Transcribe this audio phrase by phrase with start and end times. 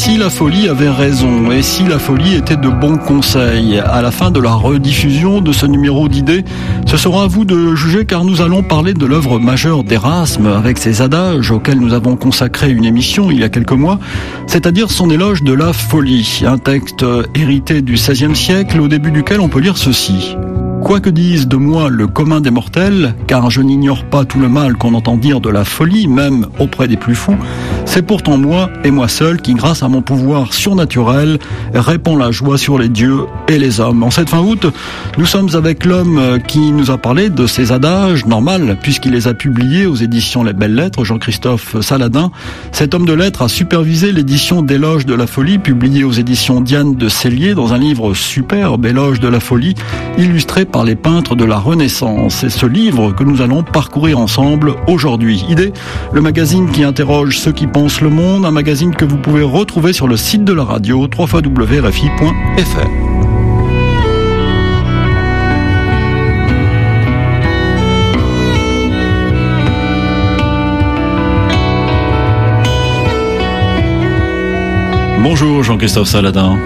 [0.00, 4.10] si la folie avait raison, et si la folie était de bons conseils À la
[4.10, 6.42] fin de la rediffusion de ce numéro d'idées,
[6.86, 10.78] ce sera à vous de juger car nous allons parler de l'œuvre majeure d'Erasme avec
[10.78, 13.98] ses adages auxquels nous avons consacré une émission il y a quelques mois,
[14.46, 17.04] c'est-à-dire son éloge de la folie, un texte
[17.34, 20.34] hérité du XVIe siècle au début duquel on peut lire ceci.
[20.82, 24.48] Quoi que dise de moi le commun des mortels, car je n'ignore pas tout le
[24.48, 27.36] mal qu'on entend dire de la folie, même auprès des plus fous,
[27.92, 31.40] c'est pourtant moi et moi seul qui, grâce à mon pouvoir surnaturel,
[31.74, 34.04] répand la joie sur les dieux et les hommes.
[34.04, 34.64] En cette fin août,
[35.18, 39.34] nous sommes avec l'homme qui nous a parlé de ses adages, normal, puisqu'il les a
[39.34, 42.30] publiés aux éditions Les Belles Lettres, Jean-Christophe Saladin.
[42.70, 46.94] Cet homme de lettres a supervisé l'édition d'Éloge de la folie, publiée aux éditions Diane
[46.94, 49.74] de Cellier, dans un livre superbe, Éloge de la folie,
[50.16, 52.36] illustré par les peintres de la Renaissance.
[52.36, 55.44] C'est ce livre que nous allons parcourir ensemble aujourd'hui.
[55.48, 55.72] Idée,
[56.12, 59.94] le magazine qui interroge ceux qui pensent le monde, un magazine que vous pouvez retrouver
[59.94, 62.86] sur le site de la radio www.rfi.fr.
[75.22, 76.58] Bonjour Jean-Christophe Saladin.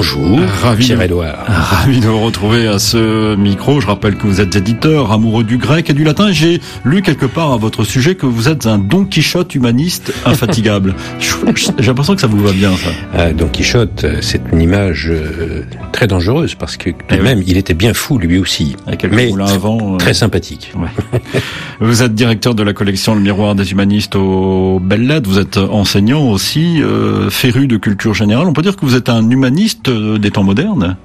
[0.00, 1.44] Bonjour, ravi Pierre-Edouard.
[1.48, 3.80] Ravi de vous retrouver à ce micro.
[3.80, 6.30] Je rappelle que vous êtes éditeur, amoureux du grec et du latin.
[6.30, 10.94] J'ai lu quelque part à votre sujet que vous êtes un Don Quichotte humaniste infatigable.
[11.80, 12.90] J'ai l'impression que ça vous va bien, ça.
[13.12, 17.74] Ah, Don Quichotte, c'est une image euh, très dangereuse parce que Eh même il était
[17.74, 18.76] bien fou lui aussi,
[19.10, 20.70] mais euh, très sympathique.
[20.76, 21.40] Ouais.
[21.80, 25.30] Vous êtes directeur de la collection Le Miroir des Humanistes aux Belles Lettres.
[25.30, 28.46] Vous êtes enseignant aussi, euh, féru de culture générale.
[28.48, 30.96] On peut dire que vous êtes un humaniste euh, des temps modernes.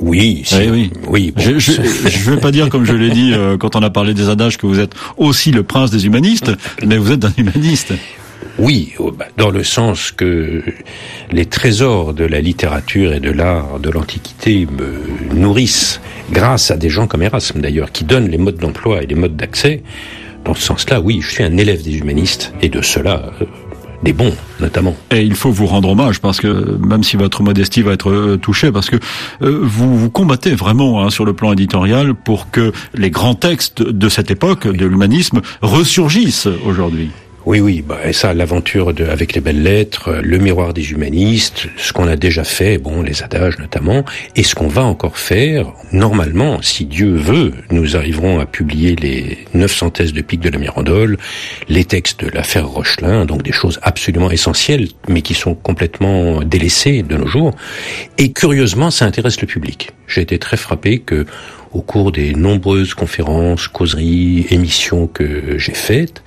[0.00, 0.90] Oui, si- Oui, oui.
[1.08, 1.32] oui.
[1.34, 1.72] bon, Je, je,
[2.08, 4.58] je vais pas dire, comme je l'ai dit euh, quand on a parlé des adages,
[4.58, 6.52] que vous êtes aussi le prince des humanistes,
[6.84, 7.94] mais vous êtes un humaniste.
[8.58, 10.62] Oui, oh, bah, dans le sens que
[11.30, 16.88] les trésors de la littérature et de l'art de l'Antiquité me nourrissent, grâce à des
[16.90, 19.82] gens comme Erasme d'ailleurs, qui donnent les modes d'emploi et les modes d'accès.
[20.44, 23.46] Dans ce sens-là, oui, je suis un élève des humanistes, et de cela, euh,
[24.02, 24.96] des bons notamment.
[25.10, 28.36] Et il faut vous rendre hommage parce que même si votre modestie va être euh,
[28.36, 28.96] touchée, parce que
[29.42, 33.82] euh, vous vous combattez vraiment hein, sur le plan éditorial pour que les grands textes
[33.82, 37.10] de cette époque de l'humanisme ressurgissent aujourd'hui.
[37.46, 41.68] Oui, oui, bah, et ça, l'aventure avec les belles lettres, euh, le miroir des humanistes,
[41.76, 45.72] ce qu'on a déjà fait, bon, les adages notamment, et ce qu'on va encore faire,
[45.92, 50.58] normalement, si Dieu veut, nous arriverons à publier les 900 thèses de Pic de la
[50.58, 51.18] Mirandole,
[51.68, 57.04] les textes de l'affaire Rochelin, donc des choses absolument essentielles, mais qui sont complètement délaissées
[57.04, 57.54] de nos jours.
[58.18, 59.92] Et curieusement, ça intéresse le public.
[60.08, 61.26] J'ai été très frappé que,
[61.72, 66.22] au cours des nombreuses conférences, causeries, émissions que j'ai faites,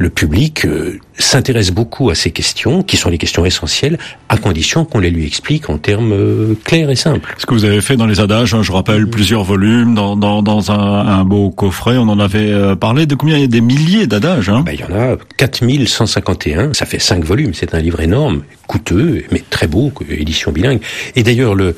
[0.00, 3.98] le public euh, s'intéresse beaucoup à ces questions, qui sont les questions essentielles,
[4.30, 7.34] à condition qu'on les lui explique en termes euh, clairs et simples.
[7.36, 10.40] Ce que vous avez fait dans les adages, hein, je rappelle plusieurs volumes dans, dans,
[10.40, 13.04] dans un, un beau coffret, on en avait euh, parlé.
[13.04, 16.72] De combien il y a des milliers d'adages hein Ben, il y en a 4151,
[16.72, 20.80] ça fait cinq volumes, c'est un livre énorme, coûteux, mais très beau, édition bilingue.
[21.14, 21.76] Et d'ailleurs, le,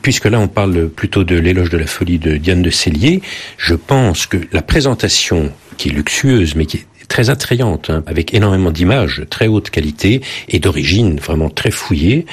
[0.00, 3.20] puisque là on parle plutôt de l'éloge de la folie de Diane de Cellier,
[3.58, 8.32] je pense que la présentation, qui est luxueuse, mais qui est très attrayante, hein, avec
[8.32, 12.24] énormément d'images, très haute qualité et d'origine vraiment très fouillée.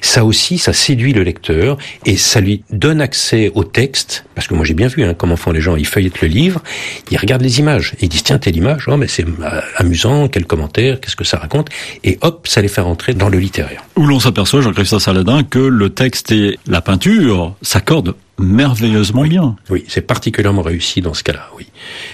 [0.00, 4.54] Ça aussi, ça séduit le lecteur et ça lui donne accès au texte, parce que
[4.54, 6.62] moi j'ai bien vu hein, comment font les gens, ils feuilletent le livre,
[7.10, 10.46] ils regardent les images, ils disent tiens telle image, oh mais c'est euh, amusant, quel
[10.46, 11.68] commentaire, qu'est-ce que ça raconte,
[12.02, 13.84] et hop, ça les fait rentrer dans le littéraire.
[13.96, 19.56] Où l'on s'aperçoit, Jean-Christophe Saladin, que le texte et la peinture s'accordent merveilleusement bien.
[19.70, 21.66] Oui, c'est particulièrement réussi dans ce cas-là, oui.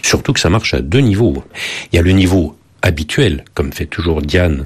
[0.03, 1.45] Surtout que ça marche à deux niveaux.
[1.93, 4.65] Il y a le niveau habituel, comme fait toujours Diane,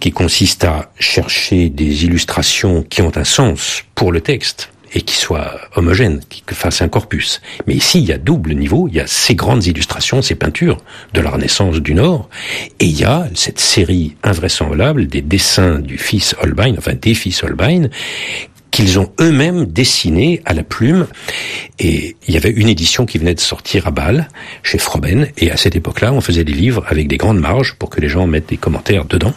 [0.00, 5.14] qui consiste à chercher des illustrations qui ont un sens pour le texte et qui
[5.14, 7.40] soient homogènes, qui fassent un corpus.
[7.66, 10.78] Mais ici, il y a double niveau, il y a ces grandes illustrations, ces peintures
[11.14, 12.28] de la Renaissance du Nord,
[12.80, 17.42] et il y a cette série invraisemblable des dessins du fils Holbein, enfin des fils
[17.44, 17.88] Holbein,
[18.70, 21.06] qu'ils ont eux-mêmes dessiné à la plume.
[21.78, 24.28] Et il y avait une édition qui venait de sortir à Bâle,
[24.62, 27.90] chez Froben, et à cette époque-là, on faisait des livres avec des grandes marges pour
[27.90, 29.34] que les gens mettent des commentaires dedans.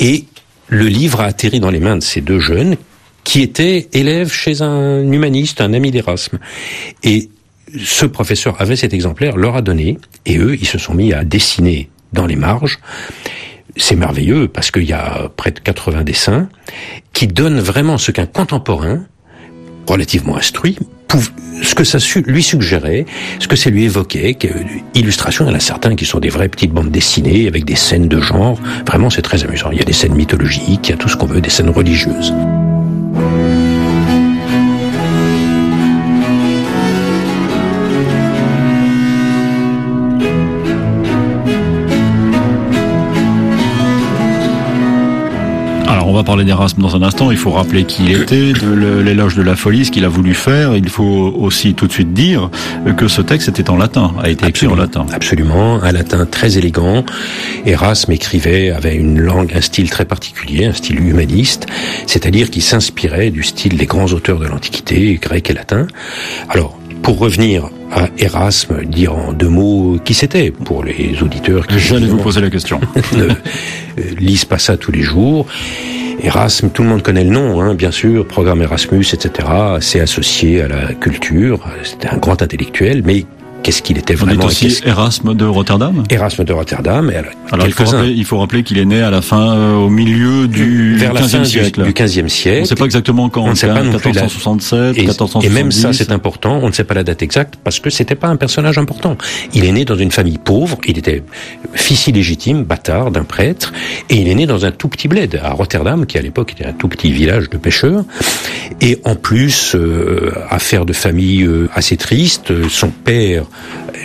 [0.00, 0.24] Et
[0.68, 2.76] le livre a atterri dans les mains de ces deux jeunes
[3.22, 6.38] qui étaient élèves chez un humaniste, un ami d'Erasme.
[7.02, 7.30] Et
[7.82, 11.24] ce professeur avait cet exemplaire, leur a donné, et eux, ils se sont mis à
[11.24, 12.78] dessiner dans les marges.
[13.76, 16.48] C'est merveilleux parce qu'il y a près de 80 dessins
[17.12, 19.04] qui donnent vraiment ce qu'un contemporain
[19.86, 20.78] relativement instruit
[21.62, 23.06] ce que ça lui suggérait,
[23.38, 24.36] ce que ça lui évoquait,
[24.94, 27.76] illustration, il y en a certains qui sont des vraies petites bandes dessinées avec des
[27.76, 28.58] scènes de genre.
[28.86, 29.70] Vraiment, c'est très amusant.
[29.70, 31.70] Il y a des scènes mythologiques, il y a tout ce qu'on veut, des scènes
[31.70, 32.34] religieuses.
[46.14, 47.30] Va parler d'Erasme dans un instant.
[47.30, 50.34] Il faut rappeler qui il était, de l'éloge de la folie, ce qu'il a voulu
[50.34, 50.76] faire.
[50.76, 52.50] Il faut aussi tout de suite dire
[52.96, 55.06] que ce texte était en latin, a été écrit en latin.
[55.12, 57.04] Absolument, un latin très élégant.
[57.66, 61.66] Erasme écrivait, avait une langue, un style très particulier, un style humaniste,
[62.06, 65.86] c'est-à-dire qu'il s'inspirait du style des grands auteurs de l'Antiquité, grec et latin.
[66.48, 71.78] Alors, pour revenir à Erasme, dire en deux mots qui c'était pour les auditeurs qui
[71.78, 72.80] j'allais vous poser la question
[73.16, 73.28] ne
[74.18, 75.46] lisent pas ça tous les jours.
[76.24, 79.46] Erasme, tout le monde connaît le nom, hein, bien sûr, programme Erasmus, etc.
[79.80, 81.60] C'est associé à la culture.
[81.82, 83.26] C'était un grand intellectuel, mais
[83.64, 84.44] qu'est-ce qu'il était vraiment.
[84.44, 87.10] On aussi Erasme de Rotterdam Erasme de Rotterdam.
[87.50, 89.88] Alors, il, faut rappeler, il faut rappeler qu'il est né à la fin, euh, au
[89.88, 91.82] milieu du Vers 15e siècle.
[91.82, 92.58] Du, 15e siècle.
[92.58, 93.44] On ne sait pas exactement quand.
[93.44, 95.46] On ne sait pas non 1467, et, 1470.
[95.46, 96.60] Et même ça, c'est important.
[96.62, 99.16] On ne sait pas la date exacte parce que c'était pas un personnage important.
[99.54, 100.78] Il est né dans une famille pauvre.
[100.86, 101.22] Il était
[101.72, 103.72] fils illégitime, bâtard d'un prêtre,
[104.10, 106.66] et il est né dans un tout petit bled à Rotterdam, qui à l'époque était
[106.66, 108.04] un tout petit village de pêcheurs.
[108.82, 113.44] Et en plus, euh, affaire de famille euh, assez triste, son père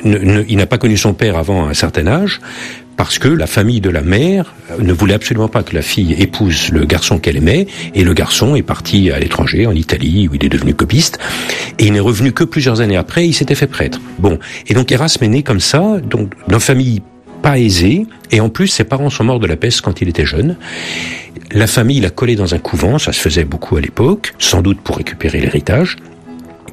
[0.03, 2.39] il n'a pas connu son père avant un certain âge,
[2.95, 6.69] parce que la famille de la mère ne voulait absolument pas que la fille épouse
[6.71, 10.45] le garçon qu'elle aimait, et le garçon est parti à l'étranger, en Italie, où il
[10.45, 11.17] est devenu copiste,
[11.77, 14.01] et il n'est revenu que plusieurs années après, il s'était fait prêtre.
[14.19, 14.37] Bon,
[14.67, 17.01] et donc Erasme est né comme ça, donc d'une famille
[17.41, 20.25] pas aisée, et en plus ses parents sont morts de la peste quand il était
[20.25, 20.57] jeune.
[21.51, 24.81] La famille l'a collé dans un couvent, ça se faisait beaucoup à l'époque, sans doute
[24.81, 25.95] pour récupérer l'héritage.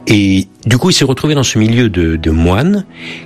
[0.09, 2.85] Et du coup, il s'est retrouvé dans ce milieu de, de moines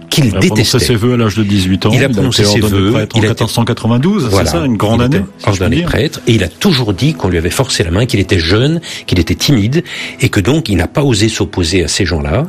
[0.08, 0.46] qu'il détestait.
[0.46, 1.90] Il a prononcé ses vœux à l'âge de 18 ans.
[1.92, 2.94] Il a prononcé ses vœux.
[3.12, 6.20] En 1492, c'est ça, une grande année Ordonné prêtre.
[6.26, 9.18] Et il a toujours dit qu'on lui avait forcé la main, qu'il était jeune, qu'il
[9.18, 9.84] était timide,
[10.20, 12.46] et que donc il n'a pas osé s'opposer à ces gens-là.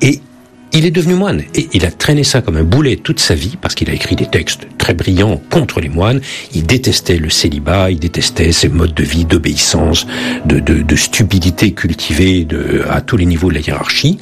[0.00, 0.20] Et
[0.74, 3.56] il est devenu moine et il a traîné ça comme un boulet toute sa vie
[3.60, 6.20] parce qu'il a écrit des textes très brillants contre les moines.
[6.54, 10.06] Il détestait le célibat, il détestait ces modes de vie d'obéissance,
[10.46, 14.18] de, de, de, stupidité cultivée de, à tous les niveaux de la hiérarchie.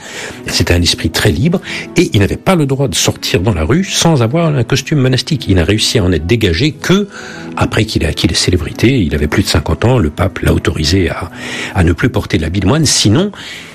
[0.46, 1.60] C'était un esprit très libre
[1.96, 4.98] et il n'avait pas le droit de sortir dans la rue sans avoir un costume
[4.98, 5.46] monastique.
[5.48, 7.08] Il n'a réussi à en être dégagé que
[7.56, 9.00] après qu'il ait acquis les célébrités.
[9.00, 11.30] Il avait plus de 50 ans, le pape l'a autorisé à,
[11.74, 12.86] à ne plus porter l'habit de moine.
[12.86, 13.30] Sinon,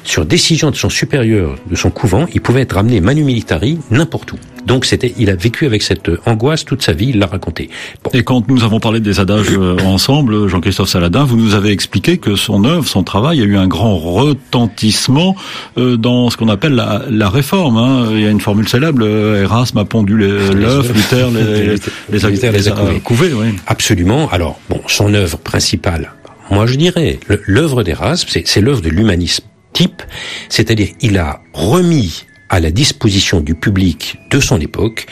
[0.06, 4.34] sur décision de son supérieur, de son couvent, il pouvait être ramené manu militari n'importe
[4.34, 4.38] où.
[4.66, 7.69] Donc c'était, il a vécu avec cette angoisse toute sa vie, il l'a raconté.
[8.13, 12.18] Et quand nous avons parlé des adages euh, ensemble, Jean-Christophe Saladin, vous nous avez expliqué
[12.18, 15.36] que son œuvre, son travail a eu un grand retentissement
[15.78, 17.78] euh, dans ce qu'on appelle la, la réforme.
[17.78, 18.07] Hein.
[18.12, 21.75] Il y a une formule célèbre, euh, Erasme a pondu l'œuf, Luther les,
[22.12, 22.74] les, les, a,
[23.04, 23.34] couvés.
[23.34, 23.48] Oui.
[23.68, 24.30] Absolument.
[24.30, 26.12] Alors, bon, son œuvre principale,
[26.50, 29.44] moi je dirais, l'œuvre d'Erasme, c'est l'œuvre de l'humanisme
[29.75, 30.01] type,
[30.50, 35.07] c'est-à-dire il a remis à la disposition du public de son époque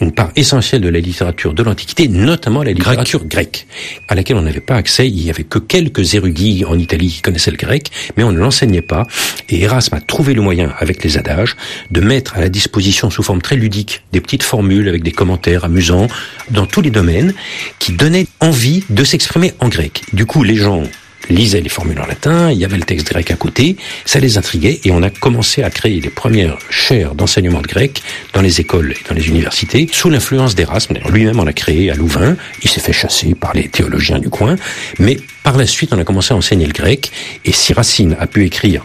[0.00, 3.66] une part essentielle de la littérature de l'Antiquité, notamment la littérature grecque,
[4.08, 5.08] à laquelle on n'avait pas accès.
[5.08, 8.38] Il y avait que quelques érudits en Italie qui connaissaient le grec, mais on ne
[8.38, 9.04] l'enseignait pas.
[9.48, 11.56] Et Erasme a trouvé le moyen, avec les adages,
[11.90, 15.64] de mettre à la disposition sous forme très ludique des petites formules avec des commentaires
[15.64, 16.06] amusants
[16.50, 17.34] dans tous les domaines
[17.78, 20.02] qui donnaient envie de s'exprimer en grec.
[20.12, 20.82] Du coup, les gens
[21.28, 24.38] lisaient les formules en latin, il y avait le texte grec à côté, ça les
[24.38, 28.02] intriguait et on a commencé à créer les premières chaires d'enseignement de grec
[28.32, 30.96] dans les écoles et dans les universités sous l'influence d'Erasme.
[31.10, 34.56] Lui-même en a créé à Louvain, il s'est fait chasser par les théologiens du coin,
[34.98, 37.10] mais par la suite on a commencé à enseigner le grec
[37.44, 38.84] et si Racine a pu écrire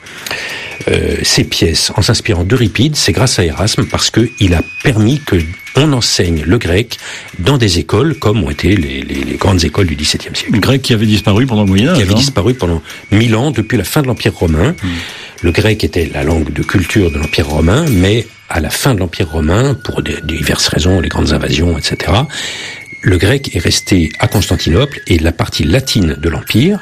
[0.88, 5.38] euh, ses pièces en s'inspirant d'Euripide, c'est grâce à Erasme parce qu'il a permis que
[5.76, 6.98] on enseigne le grec
[7.40, 10.54] dans des écoles comme ont été les, grandes écoles du XVIIe siècle.
[10.54, 11.98] Le grec qui avait disparu pendant le Moyen Âge.
[11.98, 12.18] Qui avait hein.
[12.18, 14.76] disparu pendant mille ans depuis la fin de l'Empire romain.
[14.84, 14.88] Hmm.
[15.42, 19.00] Le grec était la langue de culture de l'Empire romain, mais à la fin de
[19.00, 22.12] l'Empire romain, pour diverses raisons, les grandes invasions, etc.,
[23.04, 26.82] le grec est resté à Constantinople et la partie latine de l'Empire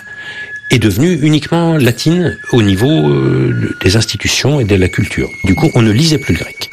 [0.70, 5.30] est devenue uniquement latine au niveau euh, des institutions et de la culture.
[5.46, 6.70] Du coup, on ne lisait plus le grec.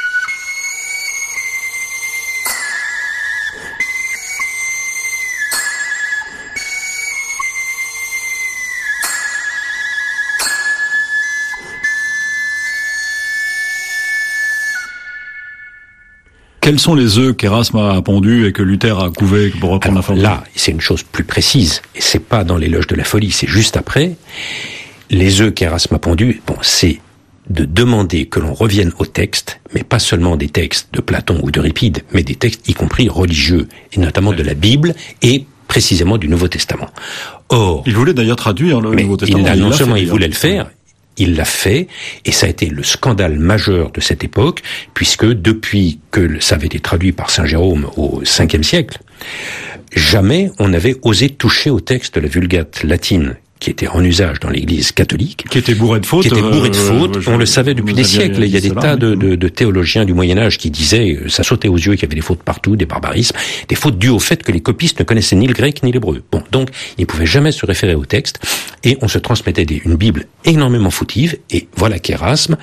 [16.67, 20.03] Quels sont les œufs qu'Erasme a pondus et que Luther a couvés pour reprendre la
[20.03, 23.31] forme Là, c'est une chose plus précise, et c'est pas dans l'éloge de la folie,
[23.31, 24.17] c'est juste après.
[25.09, 27.01] Les œufs qu'Erasme a pondus, bon, c'est
[27.51, 31.53] de demander que l'on revienne au texte, mais pas seulement des textes de Platon ou
[31.53, 36.27] d'Euripide, mais des textes y compris religieux, et notamment de la Bible et précisément du
[36.27, 36.91] Nouveau Testament.
[37.49, 39.47] Or, il voulait d'ailleurs traduire le Nouveau Testament.
[39.55, 40.69] Il non seulement il voulait le faire,
[41.19, 41.89] il l'a fait,
[42.25, 44.63] et ça a été le scandale majeur de cette époque,
[44.95, 48.99] puisque depuis que ça avait été traduit par Saint Jérôme au 5 siècle,
[49.95, 54.41] jamais on n'avait osé toucher au texte de la Vulgate latine qui était en usage
[54.41, 57.27] dans l'Église catholique, qui était bourré de fautes, qui était bourré de euh, fautes.
[57.27, 58.43] on le savait depuis des siècles.
[58.45, 61.29] Il y a des tas de, de, de, théologiens du Moyen Âge qui disaient, euh,
[61.29, 63.37] ça sautait aux yeux qu'il y avait des fautes partout, des barbarismes,
[63.69, 66.23] des fautes dues au fait que les copistes ne connaissaient ni le grec ni l'hébreu.
[66.31, 68.41] Bon, donc ils ne pouvaient jamais se référer au texte,
[68.85, 71.39] et on se transmettait des, une Bible énormément foutive.
[71.51, 72.57] Et voilà qu'Erasme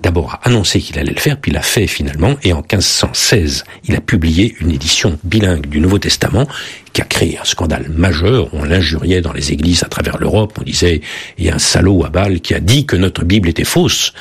[0.00, 3.94] d'abord a annoncé qu'il allait le faire, puis l'a fait finalement, et en 1516, il
[3.94, 6.46] a publié une édition bilingue du Nouveau Testament
[6.92, 8.48] qui a créé un scandale majeur.
[8.52, 10.58] On l'injuriait dans les églises à travers l'Europe.
[10.60, 11.00] On disait,
[11.38, 14.12] il y a un salaud à Bâle qui a dit que notre Bible était fausse.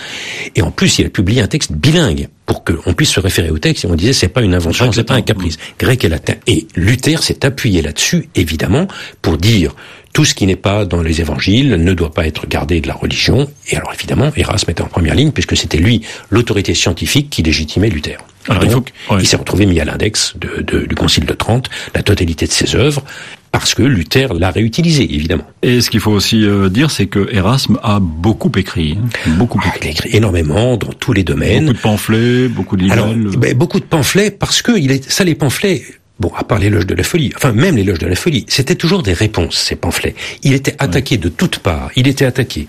[0.55, 3.59] Et en plus, il a publié un texte bilingue pour qu'on puisse se référer au
[3.59, 3.85] texte.
[3.85, 5.57] Et on disait, c'est pas une invention, c'est pas un caprice.
[5.79, 6.35] Grec et latin.
[6.47, 8.87] Et Luther s'est appuyé là-dessus, évidemment,
[9.21, 9.75] pour dire,
[10.13, 12.93] tout ce qui n'est pas dans les évangiles ne doit pas être gardé de la
[12.93, 13.49] religion.
[13.69, 17.89] Et alors évidemment, Erasme était en première ligne puisque c'était lui l'autorité scientifique qui légitimait
[17.89, 18.17] Luther.
[18.49, 18.83] Alors, il, faut
[19.19, 22.75] il s'est retrouvé mis à l'index de, du Concile de Trente, la totalité de ses
[22.75, 23.03] œuvres,
[23.51, 25.43] parce que Luther l'a réutilisé, évidemment.
[25.61, 28.97] Et ce qu'il faut aussi euh, dire, c'est que Erasme a beaucoup écrit.
[28.97, 29.31] Hein.
[29.37, 29.79] beaucoup ah, écrit.
[29.81, 31.65] Il a écrit énormément dans tous les domaines.
[31.65, 32.93] Beaucoup de pamphlets, beaucoup de livres.
[32.93, 35.83] Alors, ben, beaucoup de pamphlets, parce que il est, ça, les pamphlets,
[36.21, 39.01] Bon, à part l'éloge de la folie, enfin même l'éloge de la folie, c'était toujours
[39.01, 40.13] des réponses, ces pamphlets.
[40.43, 41.89] Il était attaqué de toutes parts.
[41.95, 42.67] Il était attaqué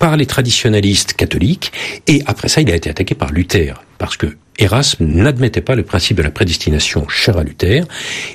[0.00, 1.70] par les traditionalistes catholiques,
[2.08, 5.82] et après ça, il a été attaqué par Luther, parce que Erasme n'admettait pas le
[5.82, 7.84] principe de la prédestination cher à Luther,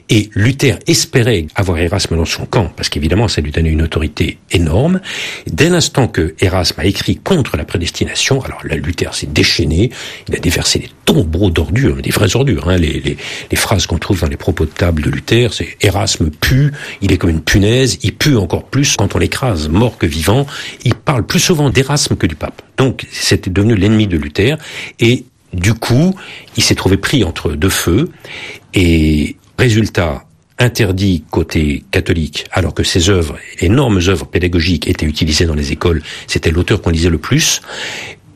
[0.10, 4.38] et Luther espérait avoir Erasme dans son camp, parce qu'évidemment ça lui donnait une autorité
[4.51, 5.01] énorme.
[5.48, 9.92] Dès l'instant que Erasme a écrit contre la prédestination, alors là Luther s'est déchaîné,
[10.27, 12.70] il a déversé des tombereaux d'ordures, des vraies ordures.
[12.70, 12.77] Hein.
[12.77, 13.18] Les, les,
[13.51, 17.12] les, phrases qu'on trouve dans les propos de table de Luther, c'est Erasme pue, il
[17.12, 20.46] est comme une punaise, il pue encore plus quand on l'écrase, mort que vivant.
[20.86, 22.62] Il parle plus souvent d'Erasme que du pape.
[22.77, 24.58] Donc c'était devenu l'ennemi de Luther,
[25.00, 26.15] et du coup,
[26.57, 28.10] il s'est trouvé pris entre deux feux
[28.74, 30.25] et résultat
[30.60, 36.01] interdit côté catholique, alors que ses œuvres, énormes œuvres pédagogiques étaient utilisées dans les écoles,
[36.27, 37.62] c'était l'auteur qu'on lisait le plus,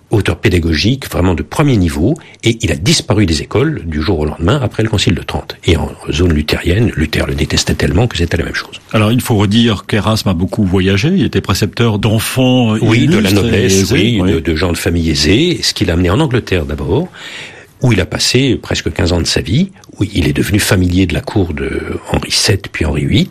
[0.10, 4.26] auteur pédagogique vraiment de premier niveau, et il a disparu des écoles du jour au
[4.26, 5.58] lendemain après le Concile de Trente.
[5.66, 8.80] Et en zone luthérienne, Luther le détestait tellement que c'était la même chose.
[8.94, 13.32] Alors il faut redire qu'Erasme a beaucoup voyagé, il était précepteur d'enfants Oui, de la
[13.32, 17.10] noblesse, oui, De, de, gens de famille aisée, ce qui l'a amené en Angleterre d'abord,
[17.82, 21.06] où il a passé presque 15 ans de sa vie, où il est devenu familier
[21.06, 23.30] de la cour de Henri VII puis Henri VIII.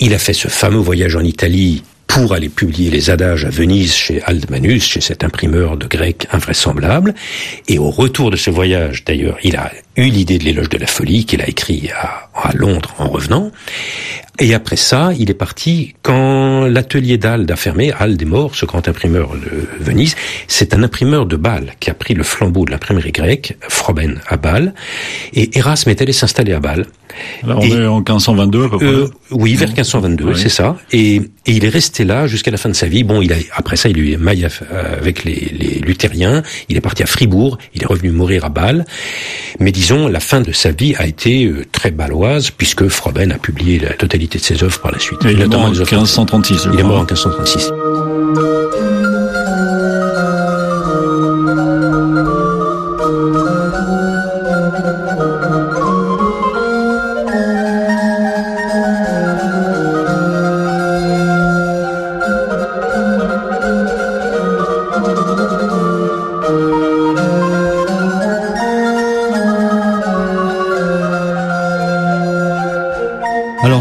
[0.00, 1.82] Il a fait ce fameux voyage en Italie
[2.16, 7.14] pour aller publier les adages à Venise chez Aldmanus, chez cet imprimeur de grec invraisemblable.
[7.68, 9.70] Et au retour de ce voyage, d'ailleurs, il a
[10.02, 13.50] eu l'idée de l'éloge de la folie qu'il a écrit à, à, Londres en revenant.
[14.38, 17.92] Et après ça, il est parti quand l'atelier d'Ald a fermé.
[17.98, 20.14] Ald est mort, ce grand imprimeur de Venise.
[20.46, 24.36] C'est un imprimeur de Bâle qui a pris le flambeau de l'imprimerie grecque, Froben à
[24.36, 24.74] Bâle.
[25.32, 26.86] Et Erasme est allé s'installer à Bâle.
[27.46, 28.86] Là, on est en 1522 à peu près.
[28.86, 30.76] Euh, oui, vers 1522, c'est ça.
[30.92, 33.04] Et, et, il est resté là jusqu'à la fin de sa vie.
[33.04, 36.42] Bon, il a après ça, il a eu maille avec les, les luthériens.
[36.68, 37.56] Il est parti à Fribourg.
[37.74, 38.84] Il est revenu mourir à Bâle.
[39.60, 43.38] Mais disons, la fin de sa vie a été euh, très baloise puisque Froben a
[43.38, 45.20] publié la totalité de ses œuvres par la suite.
[45.22, 46.66] il est mort en 1536.
[46.72, 48.95] Il est mort en 1536.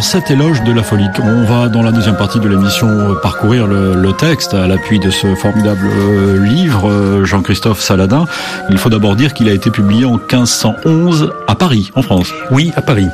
[0.05, 1.07] Cet éloge de la folie.
[1.23, 5.33] On va dans la deuxième partie de l'émission parcourir le, texte à l'appui de ce
[5.33, 8.25] formidable euh, livre, euh, Jean-Christophe Saladin.
[8.69, 12.31] Il faut d'abord dire qu'il a été publié en 1511 à Paris, en France.
[12.51, 13.07] Oui, à Paris.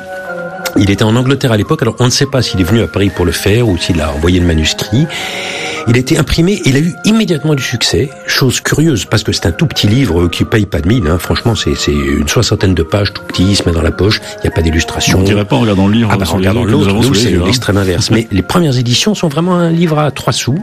[0.76, 2.86] Il était en Angleterre à l'époque, alors on ne sait pas s'il est venu à
[2.86, 5.06] Paris pour le faire ou s'il a envoyé le manuscrit.
[5.88, 9.46] Il a été imprimé, il a eu immédiatement du succès, chose curieuse, parce que c'est
[9.46, 11.18] un tout petit livre qui paye pas de mine, hein.
[11.18, 14.40] franchement c'est une soixantaine de pages, tout petit, il se met dans la poche, il
[14.42, 15.18] n'y a pas d'illustration.
[15.18, 16.10] On dirait pas en regardant le livre.
[16.12, 17.42] Ah bah, en regardant l'autre, nous c'est hein.
[17.44, 18.10] l'extrême inverse.
[18.12, 20.58] Mais les premières éditions sont vraiment un livre à trois sous.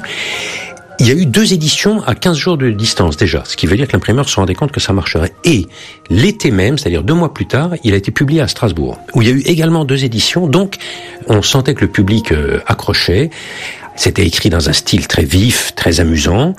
[1.02, 3.78] Il y a eu deux éditions à 15 jours de distance déjà, ce qui veut
[3.78, 5.32] dire que l'imprimeur se rendait compte que ça marcherait.
[5.46, 5.68] Et
[6.10, 9.28] l'été même, c'est-à-dire deux mois plus tard, il a été publié à Strasbourg, où il
[9.30, 10.76] y a eu également deux éditions, donc
[11.28, 13.30] on sentait que le public euh, accrochait.
[14.00, 16.56] C'était écrit dans un style très vif, très amusant,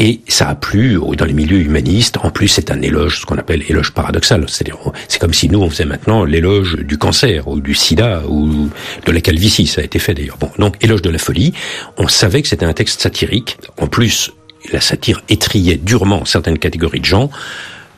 [0.00, 2.16] et ça a plu dans les milieux humanistes.
[2.24, 4.44] En plus, c'est un éloge, ce qu'on appelle éloge paradoxal.
[4.48, 8.70] C'est-à-dire, c'est comme si nous, on faisait maintenant l'éloge du cancer, ou du sida, ou
[9.06, 9.68] de la calvitie.
[9.68, 10.36] Ça a été fait d'ailleurs.
[10.40, 11.52] Bon, donc, éloge de la folie.
[11.96, 13.56] On savait que c'était un texte satirique.
[13.78, 14.32] En plus,
[14.72, 17.30] la satire étriait durement certaines catégories de gens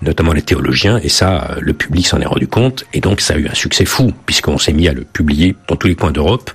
[0.03, 3.37] notamment les théologiens, et ça, le public s'en est rendu compte, et donc ça a
[3.37, 6.51] eu un succès fou, puisqu'on s'est mis à le publier dans tous les coins d'Europe,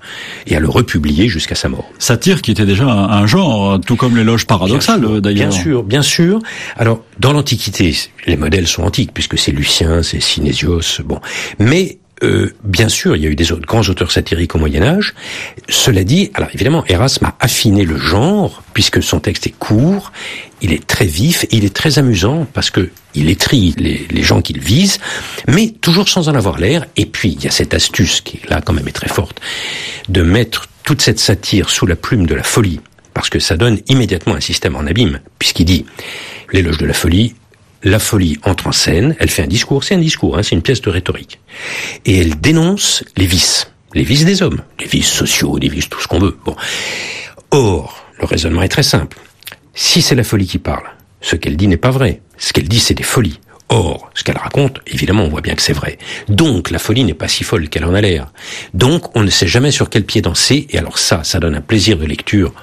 [0.45, 1.89] et à le republier jusqu'à sa mort.
[1.97, 5.49] Satire qui était déjà un, genre, tout comme l'éloge paradoxal d'ailleurs.
[5.49, 6.39] Bien sûr, bien sûr.
[6.75, 11.19] Alors, dans l'Antiquité, les modèles sont antiques, puisque c'est Lucien, c'est Synésios, bon.
[11.59, 14.81] Mais euh, bien sûr, il y a eu des autres grands auteurs satiriques au Moyen
[14.81, 15.13] Âge.
[15.69, 20.11] Cela dit, alors évidemment, Erasme a affiné le genre puisque son texte est court,
[20.61, 24.23] il est très vif et il est très amusant parce que il étrie les, les
[24.23, 24.99] gens qu'il vise,
[25.47, 26.85] mais toujours sans en avoir l'air.
[26.95, 29.39] Et puis il y a cette astuce qui là quand même est très forte
[30.09, 32.79] de mettre toute cette satire sous la plume de la folie
[33.13, 35.85] parce que ça donne immédiatement un système en abîme puisqu'il dit
[36.53, 37.35] l'éloge de la folie
[37.83, 40.61] la folie entre en scène, elle fait un discours, c'est un discours, hein, c'est une
[40.61, 41.39] pièce de rhétorique.
[42.05, 46.01] Et elle dénonce les vices, les vices des hommes, les vices sociaux, les vices, tout
[46.01, 46.37] ce qu'on veut.
[46.45, 46.55] Bon.
[47.51, 49.17] Or, le raisonnement est très simple.
[49.73, 50.89] Si c'est la folie qui parle,
[51.21, 52.21] ce qu'elle dit n'est pas vrai.
[52.37, 53.39] Ce qu'elle dit, c'est des folies.
[53.69, 55.97] Or, ce qu'elle raconte, évidemment, on voit bien que c'est vrai.
[56.29, 58.31] Donc, la folie n'est pas si folle qu'elle en a l'air.
[58.73, 61.61] Donc, on ne sait jamais sur quel pied danser, et alors ça, ça donne un
[61.61, 62.53] plaisir de lecture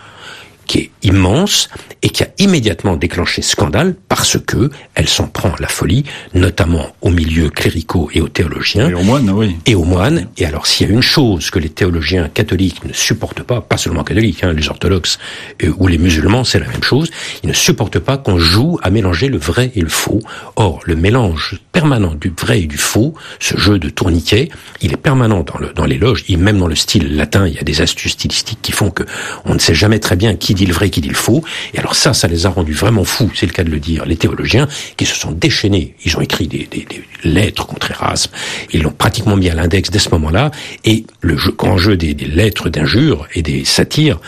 [0.66, 1.68] qui est immense
[2.02, 6.04] et qui a immédiatement déclenché scandale parce que elle s'en prend la folie,
[6.34, 8.88] notamment aux milieux cléricaux et aux théologiens.
[8.88, 9.56] Et aux moines, oui.
[9.66, 10.28] Et aux moines.
[10.36, 13.76] Et alors, s'il y a une chose que les théologiens catholiques ne supportent pas, pas
[13.76, 15.18] seulement catholiques, hein, les orthodoxes
[15.64, 17.10] euh, ou les musulmans, c'est la même chose,
[17.42, 20.20] ils ne supportent pas qu'on joue à mélanger le vrai et le faux.
[20.54, 24.48] Or, le mélange permanent du vrai et du faux, ce jeu de tourniquet,
[24.80, 27.54] il est permanent dans, le, dans les loges, et même dans le style latin, il
[27.54, 29.02] y a des astuces stylistiques qui font que
[29.44, 31.42] on ne sait jamais très bien qui dit le vrai, qui dit le faux.
[31.74, 34.03] Et alors ça, ça les a rendus vraiment fous, c'est le cas de le dire,
[34.06, 35.94] les théologiens, qui se sont déchaînés.
[36.04, 38.30] Ils ont écrit des, des, des lettres contre Erasme.
[38.72, 40.50] Ils l'ont pratiquement mis à l'index dès ce moment-là.
[40.84, 44.18] Et le jeu, grand jeu des, des lettres d'injures et des satires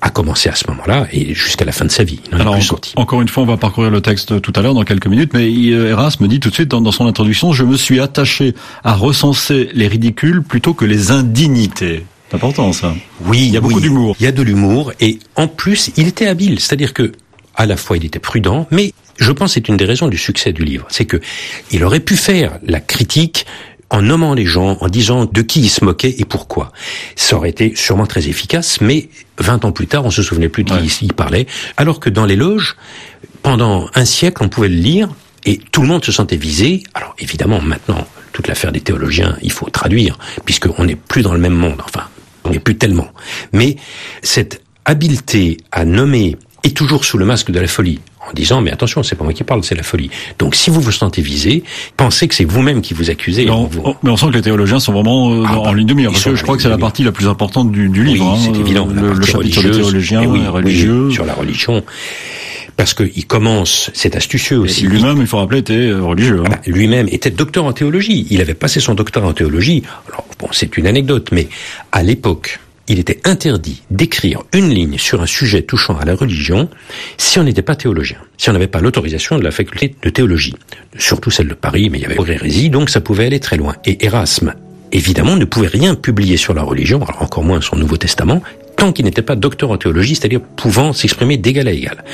[0.00, 2.20] a commencé à ce moment-là et jusqu'à la fin de sa vie.
[2.32, 5.06] Alors, encore, encore, une fois, on va parcourir le texte tout à l'heure dans quelques
[5.06, 8.54] minutes, mais Erasme dit tout de suite dans, dans, son introduction, je me suis attaché
[8.84, 12.04] à recenser les ridicules plutôt que les indignités.
[12.28, 12.94] C'est important ça.
[13.24, 14.16] Oui, il y a beaucoup d'humour.
[14.20, 17.12] Il y a de l'humour et en plus, il était habile, c'est-à-dire que
[17.54, 20.18] à la fois il était prudent, mais je pense que c'est une des raisons du
[20.18, 21.20] succès du livre, c'est que
[21.70, 23.46] il aurait pu faire la critique
[23.90, 26.72] en nommant les gens, en disant de qui ils se moquaient et pourquoi.
[27.14, 30.64] Ça aurait été sûrement très efficace, mais 20 ans plus tard, on se souvenait plus
[30.64, 32.76] de qui il parlait, alors que dans les loges,
[33.42, 35.08] pendant un siècle, on pouvait le lire
[35.44, 36.82] et tout le monde se sentait visé.
[36.94, 41.38] Alors évidemment, maintenant, toute l'affaire des théologiens, il faut traduire, puisqu'on n'est plus dans le
[41.38, 42.08] même monde, enfin,
[42.44, 43.08] on n'est plus tellement.
[43.52, 43.76] Mais
[44.22, 48.72] cette habileté à nommer, et toujours sous le masque de la folie, en disant mais
[48.72, 50.10] attention, c'est pas moi qui parle, c'est la folie.
[50.38, 51.62] Donc si vous vous sentez visé,
[51.96, 53.44] pensez que c'est vous-même qui vous accusez.
[53.44, 53.68] Mais on,
[54.02, 56.10] mais on, sent que les théologiens sont vraiment euh, ah, en bah, ligne de mire.
[56.10, 58.32] Parce que je crois que c'est la partie la plus importante du, du livre.
[58.34, 58.88] Oui, c'est hein, évident.
[58.92, 61.10] Le, le chapitre sur les théologiens, oui, religieux.
[61.10, 61.82] sur la religion
[62.76, 64.82] parce qu'il commence, c'est astucieux aussi.
[64.82, 66.40] Lui-même, il faut rappeler, était euh, religieux.
[66.40, 66.48] Hein.
[66.48, 68.26] Ah bah, lui-même était docteur en théologie.
[68.30, 69.82] Il avait passé son doctorat en théologie.
[70.08, 71.48] Alors bon, c'est une anecdote, mais
[71.92, 76.68] à l'époque, il était interdit d'écrire une ligne sur un sujet touchant à la religion
[77.18, 80.54] si on n'était pas théologien, si on n'avait pas l'autorisation de la faculté de théologie,
[80.98, 83.74] surtout celle de Paris, mais il y avait hérésie, donc ça pouvait aller très loin.
[83.84, 84.54] Et Erasme,
[84.92, 88.42] évidemment, ne pouvait rien publier sur la religion, encore moins son Nouveau Testament,
[88.76, 92.04] tant qu'il n'était pas docteur en théologie, c'est-à-dire pouvant s'exprimer d'égal à égal.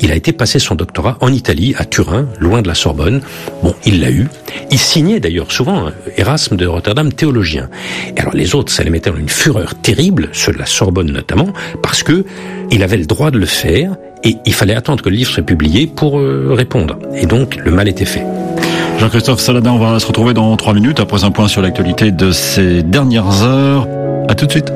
[0.00, 3.20] Il a été passé son doctorat en Italie, à Turin, loin de la Sorbonne.
[3.62, 4.28] Bon, il l'a eu.
[4.70, 7.68] Il signait d'ailleurs souvent hein, Erasme de Rotterdam, théologien.
[8.16, 11.10] Et alors les autres, ça les mettait dans une fureur terrible, ceux de la Sorbonne
[11.10, 11.48] notamment,
[11.82, 12.24] parce que
[12.70, 15.42] il avait le droit de le faire et il fallait attendre que le livre soit
[15.42, 16.98] publié pour euh, répondre.
[17.14, 18.24] Et donc le mal était fait.
[18.98, 22.30] Jean-Christophe Saladin, on va se retrouver dans trois minutes après un point sur l'actualité de
[22.32, 23.88] ces dernières heures.
[24.28, 24.70] À tout de suite.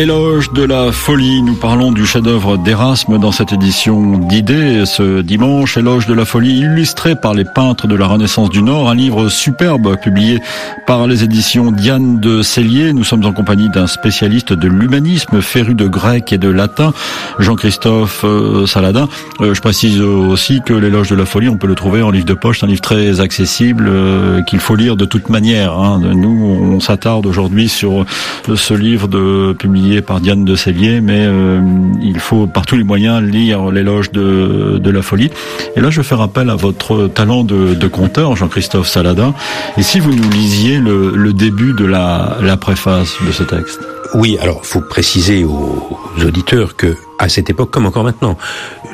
[0.00, 1.42] Éloge de la folie.
[1.42, 5.76] Nous parlons du chef-d'œuvre d'Erasme dans cette édition d'idées ce dimanche.
[5.76, 8.88] Éloge de la folie illustré par les peintres de la Renaissance du Nord.
[8.88, 10.40] Un livre superbe publié
[10.86, 12.94] par les éditions Diane de Cellier.
[12.94, 16.94] Nous sommes en compagnie d'un spécialiste de l'humanisme féru de grec et de latin,
[17.38, 19.06] Jean-Christophe euh, Saladin.
[19.42, 22.24] Euh, je précise aussi que l'éloge de la folie, on peut le trouver en livre
[22.24, 22.64] de poche.
[22.64, 25.78] Un livre très accessible euh, qu'il faut lire de toute manière.
[25.78, 26.00] Hein.
[26.00, 28.06] Nous, on s'attarde aujourd'hui sur
[28.54, 31.60] ce livre de publié par Diane de Sévier, mais euh,
[32.00, 35.30] il faut par tous les moyens lire l'éloge de, de, la folie.
[35.76, 39.34] Et là, je fais appel à votre talent de, conteur, Jean-Christophe Saladin.
[39.76, 43.80] Et si vous nous lisiez le, le début de la, la préface de ce texte
[44.14, 48.36] oui, alors faut préciser aux auditeurs que à cette époque, comme encore maintenant,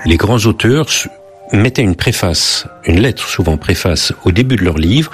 [0.04, 0.86] les grands auteurs
[1.52, 5.10] mettaient une préface, une lettre souvent préface au début de leur livre,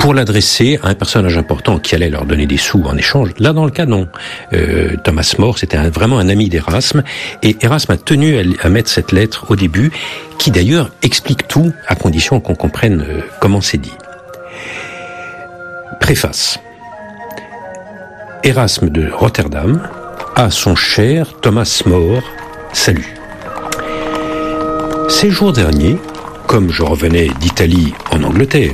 [0.00, 3.32] pour l'adresser à un personnage important qui allait leur donner des sous en échange.
[3.38, 4.08] Là, dans le cas, non.
[4.54, 7.02] Euh, Thomas More, c'était vraiment un ami d'Erasme,
[7.42, 9.92] et Erasme a tenu à, mettre cette lettre au début,
[10.38, 13.92] qui d'ailleurs explique tout, à condition qu'on comprenne euh, comment c'est dit.
[16.00, 16.58] Préface.
[18.42, 19.86] Erasme de Rotterdam
[20.34, 22.22] à son cher Thomas More,
[22.72, 23.14] salut.
[25.10, 25.98] Ces jours derniers,
[26.46, 28.72] comme je revenais d'Italie en Angleterre,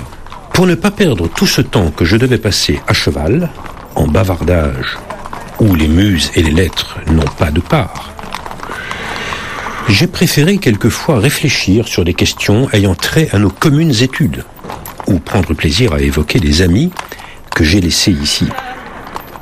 [0.57, 3.51] pour ne pas perdre tout ce temps que je devais passer à cheval,
[3.95, 4.97] en bavardage,
[5.61, 8.11] où les muses et les lettres n'ont pas de part,
[9.91, 14.45] j'ai préféré quelquefois réfléchir sur des questions ayant trait à nos communes études,
[15.07, 16.91] ou prendre plaisir à évoquer les amis
[17.55, 18.49] que j'ai laissés ici,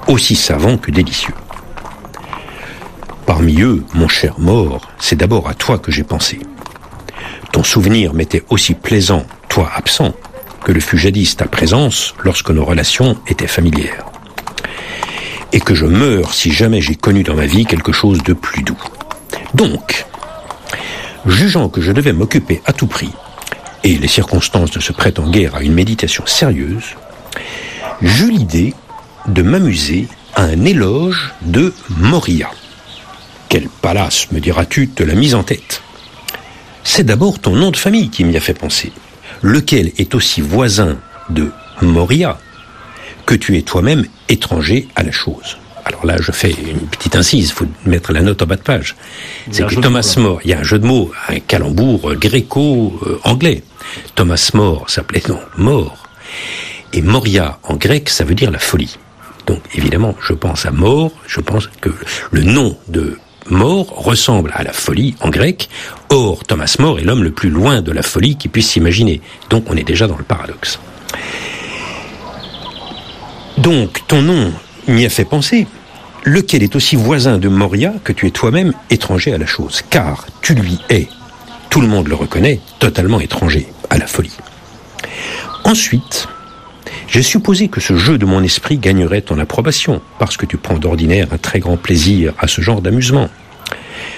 [0.08, 1.34] aussi savants que délicieux.
[3.24, 6.40] Parmi eux, mon cher mort, c'est d'abord à toi que j'ai pensé.
[7.52, 10.12] Ton souvenir m'était aussi plaisant, toi absent,
[10.64, 14.06] que le fut jadis ta présence lorsque nos relations étaient familières.
[15.52, 18.62] Et que je meurs si jamais j'ai connu dans ma vie quelque chose de plus
[18.62, 18.82] doux.
[19.52, 20.06] Donc,
[21.26, 23.12] jugeant que je devais m'occuper à tout prix,
[23.84, 26.96] et les circonstances ne se prêtent en guère à une méditation sérieuse,
[28.00, 28.74] j'eus l'idée
[29.28, 32.50] de m'amuser à un éloge de Moria.
[33.50, 35.82] Quel palace, me diras-tu, te l'a mise en tête
[36.82, 38.92] C'est d'abord ton nom de famille qui m'y a fait penser
[39.44, 40.96] lequel est aussi voisin
[41.28, 41.50] de
[41.82, 42.38] Moria
[43.26, 45.58] que tu es toi-même étranger à la chose?
[45.84, 48.62] Alors là, je fais une petite incise, il faut mettre la note en bas de
[48.62, 48.96] page.
[49.50, 53.62] C'est que Thomas More, il y a un jeu de mots, un calembour gréco-anglais.
[54.14, 56.08] Thomas More s'appelait donc mort.
[56.94, 58.96] Et Moria en grec, ça veut dire la folie.
[59.46, 61.90] Donc évidemment, je pense à mort, je pense que
[62.30, 63.18] le nom de
[63.50, 65.68] mort ressemble à la folie en grec.
[66.08, 69.20] Or, Thomas More est l'homme le plus loin de la folie qui puisse s'imaginer.
[69.50, 70.78] Donc, on est déjà dans le paradoxe.
[73.58, 74.52] Donc, ton nom
[74.88, 75.66] m'y a fait penser,
[76.24, 80.26] lequel est aussi voisin de Moria que tu es toi-même étranger à la chose, car
[80.42, 81.08] tu lui es,
[81.70, 84.36] tout le monde le reconnaît, totalement étranger à la folie.
[85.64, 86.28] Ensuite,
[87.08, 90.78] j'ai supposé que ce jeu de mon esprit gagnerait ton approbation, parce que tu prends
[90.78, 93.28] d'ordinaire un très grand plaisir à ce genre d'amusement.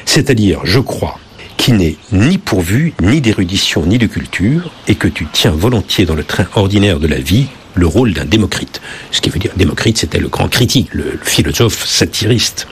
[0.04, 1.18] C'est-à-dire, je crois,
[1.56, 6.14] qu'il n'est ni pourvu, ni d'érudition, ni de culture, et que tu tiens volontiers dans
[6.14, 8.80] le train ordinaire de la vie le rôle d'un Démocrite.
[9.10, 12.66] Ce qui veut dire, Démocrite, c'était le grand critique, le philosophe satiriste,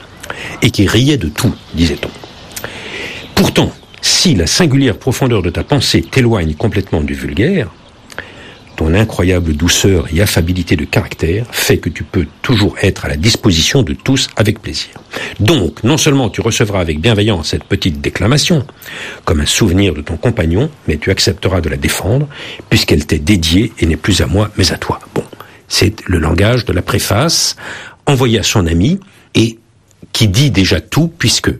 [0.61, 2.09] et qui riait de tout, disait-on.
[3.35, 7.69] Pourtant, si la singulière profondeur de ta pensée t'éloigne complètement du vulgaire,
[8.75, 13.15] ton incroyable douceur et affabilité de caractère fait que tu peux toujours être à la
[13.15, 14.89] disposition de tous avec plaisir.
[15.39, 18.65] Donc, non seulement tu recevras avec bienveillance cette petite déclamation,
[19.23, 22.27] comme un souvenir de ton compagnon, mais tu accepteras de la défendre,
[22.69, 24.99] puisqu'elle t'est dédiée et n'est plus à moi, mais à toi.
[25.13, 25.23] Bon,
[25.67, 27.55] c'est le langage de la préface
[28.05, 28.99] envoyée à son ami
[29.33, 29.57] et
[30.13, 31.51] qui dit déjà tout, puisque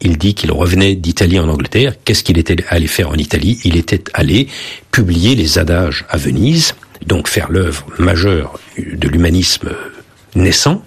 [0.00, 1.94] il dit qu'il revenait d'Italie en Angleterre.
[2.04, 3.58] Qu'est-ce qu'il était allé faire en Italie?
[3.64, 4.48] Il était allé
[4.92, 6.74] publier les adages à Venise,
[7.06, 9.70] donc faire l'œuvre majeure de l'humanisme
[10.34, 10.82] naissant,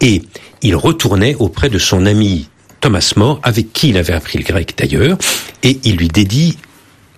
[0.00, 0.22] et
[0.62, 2.48] il retournait auprès de son ami
[2.80, 5.16] Thomas More, avec qui il avait appris le grec d'ailleurs,
[5.62, 6.58] et il lui dédie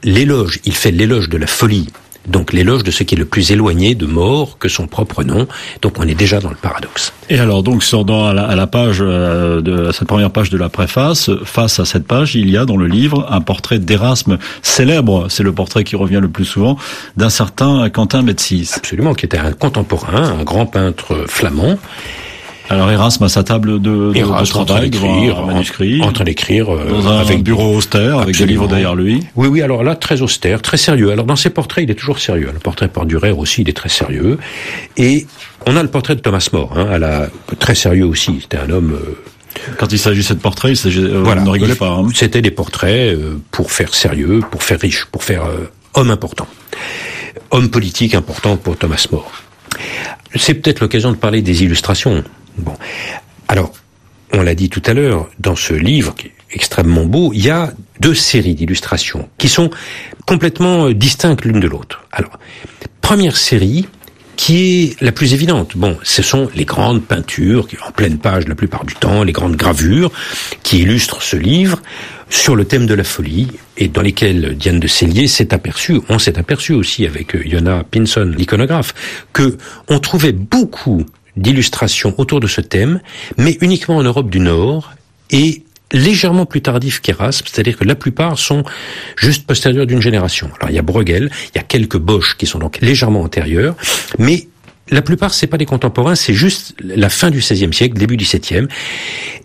[0.02, 1.88] l'éloge, il fait l'éloge de la folie
[2.26, 5.46] donc l'éloge de ce qui est le plus éloigné de mort que son propre nom.
[5.82, 7.12] Donc on est déjà dans le paradoxe.
[7.28, 10.68] Et alors donc sur dans, à, la, page euh, de cette première page de la
[10.68, 15.26] préface, face à cette page, il y a dans le livre un portrait d'Erasme célèbre.
[15.28, 16.76] C'est le portrait qui revient le plus souvent
[17.16, 18.70] d'un certain Quentin Metsis.
[18.74, 21.78] Absolument, qui était un contemporain, un grand peintre flamand
[22.68, 24.90] Alors Erasme à sa table de, de, Erasme, travail,
[25.36, 28.94] un manuscrit, en, train d'écrire euh, dans un avec bureau austère, avec des livres derrière
[28.96, 29.22] lui.
[29.36, 29.62] Oui, oui.
[29.62, 31.10] Alors là, très austère, très sérieux.
[31.12, 32.50] Alors dans ses portraits, il est toujours sérieux.
[32.52, 34.38] Le portrait par Durer aussi, il est très sérieux.
[34.96, 35.26] Et
[35.66, 38.38] on a le portrait de Thomas More, hein, à la très sérieux aussi.
[38.42, 38.92] C'était un homme.
[38.94, 39.16] Euh,
[39.78, 41.90] Quand il s'agissait de portraits, il s'agit, euh, voilà, ne rigolait pas.
[41.90, 42.08] hein.
[42.14, 46.46] C'était des portraits euh, pour faire sérieux, pour faire riche, pour faire euh, homme important,
[47.52, 49.30] homme politique important pour Thomas More.
[50.34, 52.22] C'est peut-être l'occasion de parler des illustrations.
[52.58, 52.74] Bon,
[53.48, 53.72] alors
[54.32, 57.50] on l'a dit tout à l'heure, dans ce livre qui est extrêmement beau, il y
[57.50, 59.70] a deux séries d'illustrations qui sont
[60.26, 62.04] complètement euh, distinctes l'une de l'autre.
[62.12, 62.38] Alors,
[63.00, 63.86] première série
[64.36, 65.76] qui est la plus évidente.
[65.76, 69.32] Bon, ce sont les grandes peintures, qui en pleine page la plupart du temps, les
[69.32, 70.12] grandes gravures
[70.62, 71.80] qui illustrent ce livre
[72.28, 76.18] sur le thème de la folie et dans lesquelles Diane de Cellier s'est aperçue, on
[76.18, 78.94] s'est aperçu aussi avec euh, Yona Pinson, l'iconographe,
[79.32, 79.56] que
[79.88, 83.00] on trouvait beaucoup d'illustrations autour de ce thème,
[83.36, 84.92] mais uniquement en Europe du Nord
[85.30, 88.64] et légèrement plus tardif qu'Erasme, c'est-à-dire que la plupart sont
[89.16, 90.50] juste postérieurs d'une génération.
[90.58, 93.76] Alors il y a Bruegel, il y a quelques Bosch qui sont donc légèrement antérieurs,
[94.18, 94.48] mais
[94.90, 98.24] la plupart c'est pas des contemporains, c'est juste la fin du XVIe siècle, début du
[98.24, 98.66] XVIIe,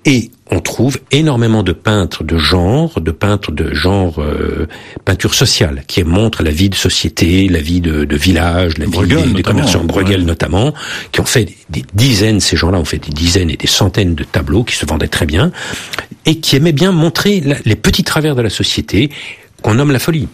[0.06, 4.68] et on trouve énormément de peintres de genre, de peintres de genre euh,
[5.06, 9.28] peinture sociale, qui montrent la vie de société, la vie de, de village, la Bruegel,
[9.30, 10.26] vie des, commerçants, Bruegel ouais.
[10.26, 10.74] notamment,
[11.12, 14.14] qui ont fait des, des dizaines, ces gens-là ont fait des dizaines et des centaines
[14.16, 15.52] de tableaux qui se vendaient très bien,
[16.26, 19.10] et qui aimaient bien montrer la- les petits travers de la société
[19.62, 20.28] qu'on nomme la folie.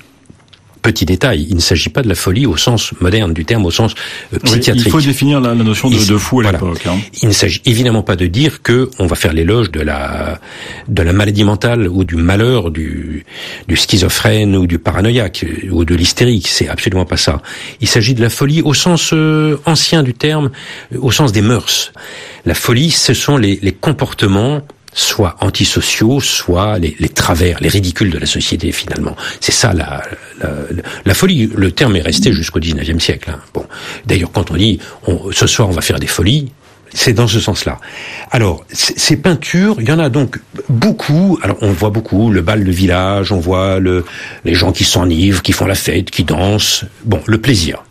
[0.88, 3.72] Petit détail, il ne s'agit pas de la folie au sens moderne du terme, au
[3.72, 3.92] sens
[4.34, 4.86] euh, Oui, psychiatrique.
[4.86, 6.52] il faut définir la, la notion de, fou à voilà.
[6.60, 6.86] l'époque.
[6.88, 6.96] hein.
[7.22, 10.40] Il ne s'agit évidemment pas de dire que on va faire l'éloge de la
[10.88, 13.26] de la maladie mentale ou du malheur du
[13.68, 16.48] du schizophrène ou du paranoïaque euh, ou de l'hystérique.
[16.48, 17.42] C'est absolument pas ça.
[17.82, 20.52] Il s'agit de la folie au sens euh, ancien du terme,
[20.98, 21.92] au sens des mœurs.
[22.46, 24.62] La folie, ce sont les, les comportements
[24.98, 29.16] soit antisociaux, soit les, les travers, les ridicules de la société finalement.
[29.40, 30.02] C'est ça la,
[30.42, 30.50] la,
[31.06, 31.52] la folie.
[31.56, 33.30] Le terme est resté jusqu'au 19e siècle.
[33.32, 33.40] hein.
[33.54, 33.64] Bon,
[34.08, 36.52] d'ailleurs quand on dit on- ce soir on va faire des folies,
[36.94, 37.80] c'est dans ce sens-là.
[38.32, 41.38] Alors, ces peintures, il y en a donc beaucoup.
[41.44, 44.06] Alors, on voit beaucoup le bal de village, on voit le,
[44.46, 46.86] les gens qui s'enivrent, qui font la fête, qui dansent.
[47.04, 47.84] Bon, le plaisir.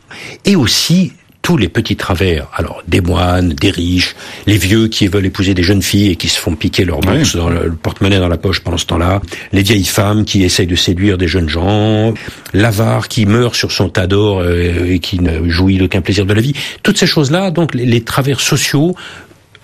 [0.46, 1.12] Et aussi
[1.46, 2.48] tous les petits travers.
[2.54, 4.16] Alors, des moines, des riches,
[4.48, 7.34] les vieux qui veulent épouser des jeunes filles et qui se font piquer leur bourse
[7.34, 7.40] Oui.
[7.40, 10.66] dans le, le porte-monnaie dans la poche pendant ce temps-là, les vieilles femmes qui essayent
[10.66, 12.14] de séduire des jeunes gens,
[12.52, 16.34] l'avare qui meurt sur son tas d'or euh, et qui ne jouit d'aucun plaisir de
[16.34, 16.52] la vie.
[16.82, 18.96] Toutes ces choses-là, donc les, les travers sociaux,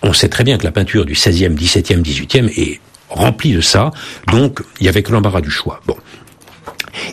[0.02, 3.90] on sait très bien que la peinture du 16e, 17e, 18e est remplie de ça,
[4.30, 5.80] donc il y avait que l'embarras du choix.
[5.88, 5.96] Bon.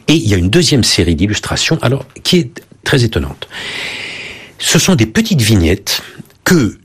[0.08, 3.48] Et il y a une deuxième série d'illustrations, alors qui est très étonnante.
[4.60, 6.04] Ce sont des petites vignettes
[6.44, 6.78] que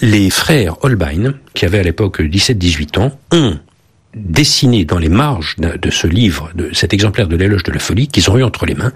[0.00, 3.58] les frères Holbein, qui avaient à l'époque 17-18 ans, ont
[4.14, 8.08] dessinées dans les marges de ce livre, de cet exemplaire de l'éloge de la folie,
[8.08, 8.92] qu'ils ont eu entre les mains,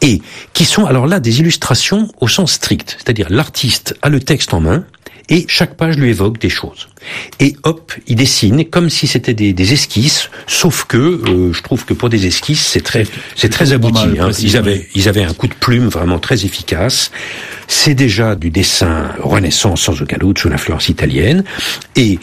[0.00, 0.22] et
[0.54, 4.60] qui sont alors là des illustrations au sens strict, c'est-à-dire l'artiste a le texte en
[4.60, 4.84] main,
[5.28, 6.88] et chaque page lui évoque des choses.
[7.40, 11.84] Et hop, il dessine comme si c'était des, des esquisses, sauf que euh, je trouve
[11.84, 14.06] que pour des esquisses, c'est très, c'est très abouti.
[14.06, 14.30] mal, hein.
[14.38, 17.10] Ils avaient, ils avaient un coup de plume vraiment très efficace.
[17.68, 21.44] C'est déjà du dessin renaissance sans aucun doute sous l'influence italienne.
[21.96, 22.18] Et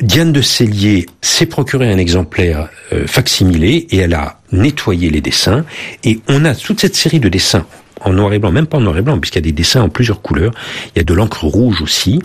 [0.00, 5.64] Diane de Cellier s'est procuré un exemplaire euh, facsimilé et elle a nettoyé les dessins.
[6.04, 7.66] Et on a toute cette série de dessins
[8.04, 9.82] en noir et blanc, même pas en noir et blanc, puisqu'il y a des dessins
[9.82, 10.52] en plusieurs couleurs.
[10.94, 12.20] Il y a de l'encre rouge aussi.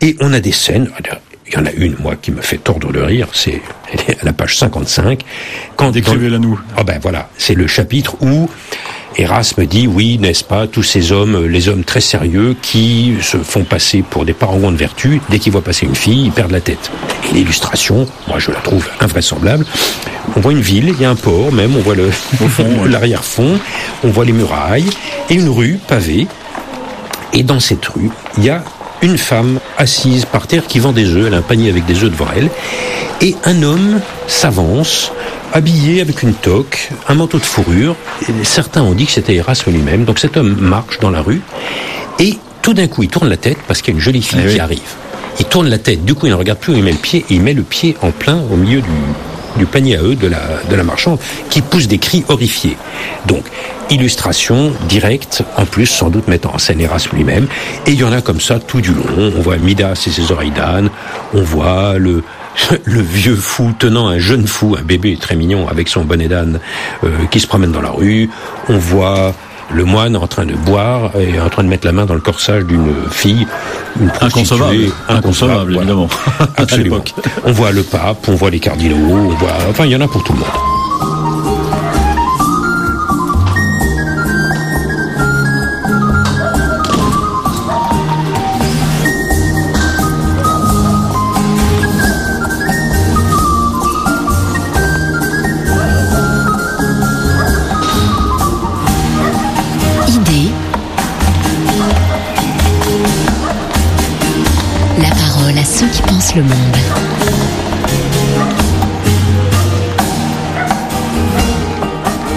[0.00, 0.90] Et on a des scènes.
[1.52, 3.28] Il y en a une, moi, qui me fait tordre de rire.
[3.34, 3.60] C'est
[4.20, 5.22] à la page 55.
[5.76, 6.58] Quand Décrivez-la nous.
[6.78, 8.48] ah ben voilà, c'est le chapitre où
[9.16, 13.64] Erasme dit oui, n'est-ce pas, tous ces hommes, les hommes très sérieux qui se font
[13.64, 16.62] passer pour des parangons de vertu, dès qu'ils voient passer une fille, ils perdent la
[16.62, 16.90] tête.
[17.30, 19.66] Et l'illustration, moi je la trouve invraisemblable.
[20.34, 22.10] On voit une ville, il y a un port même, on voit le
[22.88, 23.58] l'arrière-fond,
[24.04, 24.88] on voit les murailles
[25.28, 26.26] et une rue pavée.
[27.34, 28.64] Et dans cette rue, il y a
[29.02, 32.02] une femme assise par terre qui vend des œufs, elle a un panier avec des
[32.04, 32.48] œufs devant elle,
[33.20, 35.12] et un homme s'avance,
[35.52, 37.96] habillé avec une toque, un manteau de fourrure.
[38.28, 40.04] Et certains ont dit que c'était Erasme lui-même.
[40.04, 41.42] Donc cet homme marche dans la rue,
[42.18, 44.38] et tout d'un coup il tourne la tête parce qu'il y a une jolie fille
[44.42, 44.54] Eh oui.
[44.54, 44.80] qui arrive.
[45.40, 47.24] Il tourne la tête, du coup il ne regarde plus où il met le pied,
[47.28, 48.88] et il met le pied en plein au milieu du,
[49.56, 51.18] du panier à eux de la, de la marchande,
[51.50, 52.76] qui pousse des cris horrifiés.
[53.26, 53.44] Donc,
[53.90, 57.46] illustration directe, en plus sans doute mettant en scène Erasme lui-même,
[57.86, 59.32] et il y en a comme ça tout du long.
[59.36, 60.90] On voit Midas et ses oreilles d'âne,
[61.34, 62.22] on voit le,
[62.84, 66.60] le vieux fou tenant un jeune fou, un bébé très mignon avec son bonnet d'âne
[67.04, 68.30] euh, qui se promène dans la rue,
[68.68, 69.34] on voit
[69.74, 72.20] le moine en train de boire et en train de mettre la main dans le
[72.20, 73.46] corsage d'une fille,
[74.00, 76.08] une inconcevable, inconcevable, évidemment.
[76.56, 77.02] Absolument.
[77.44, 80.08] on voit le pape, on voit les cardinaux, on voit, enfin, il y en a
[80.08, 80.81] pour tout le monde.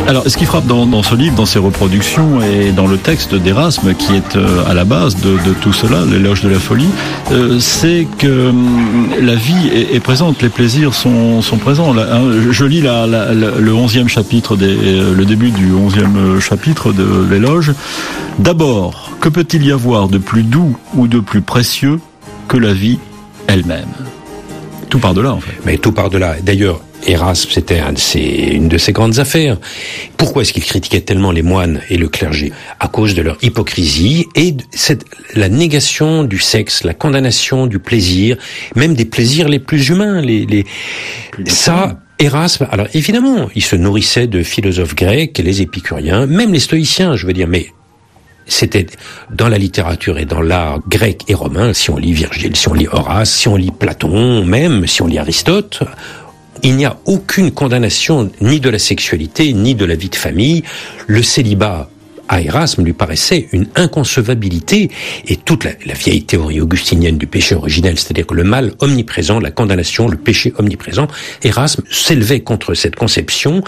[0.08, 3.94] Alors, ce qui frappe dans, ce livre, dans ses reproductions et dans le texte d'Erasme,
[3.94, 6.90] qui est euh, à la base de, tout cela, l'éloge de la folie,
[7.32, 11.96] euh, c'est que hum, la vie est, présente, les plaisirs sont, présents.
[11.98, 17.72] Hein, je lis le chapitre, euh, le début du onzième chapitre de l'éloge.
[18.40, 22.02] D'abord, que peut-il y avoir de plus doux ou de plus précieux
[22.50, 23.00] que la vie
[23.48, 23.90] elle-même.
[24.90, 25.54] Tout par delà, en fait.
[25.66, 26.36] Mais tout par delà.
[26.42, 29.58] D'ailleurs, Erasme, c'était un une de ses grandes affaires.
[30.18, 32.52] Pourquoi est-ce qu'il critiquait tellement les moines et le clergé?
[32.80, 35.06] À cause de leur hypocrisie et cette,
[35.36, 38.38] la négation du sexe, la condamnation du plaisir,
[38.76, 40.22] même des plaisirs les plus humains.
[40.22, 40.66] Les, les...
[41.48, 47.16] Ça, Erasme, alors évidemment, il se nourrissait de philosophes grecs, les épicuriens, même les stoïciens,
[47.16, 47.68] je veux dire, mais
[48.48, 48.86] c'était
[49.32, 52.74] dans la littérature et dans l'art grec et romain, si on lit Virgile, si on
[52.74, 55.84] lit Horace, si on lit Platon, même si on lit Aristote,
[56.64, 60.64] il n'y a aucune condamnation ni de la sexualité, ni de la vie de famille.
[61.08, 61.90] Le célibat
[62.28, 64.90] à Erasme lui paraissait une inconcevabilité
[65.28, 69.52] et toute la, vieille théorie augustinienne du péché originel, c'est-à-dire que le mal omniprésent, la
[69.52, 71.08] condamnation, le péché omniprésent,
[71.44, 73.64] Erasme s'élevait contre cette conception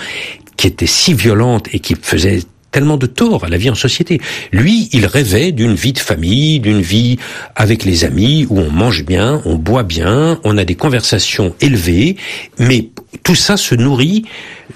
[0.56, 4.20] qui était si violente et qui faisait tellement de tort à la vie en société.
[4.52, 7.18] Lui, il rêvait d'une vie de famille, d'une vie
[7.56, 12.18] avec les amis où on mange bien, on boit bien, on a des conversations élevées,
[12.60, 12.90] mais
[13.24, 14.26] tout ça se nourrit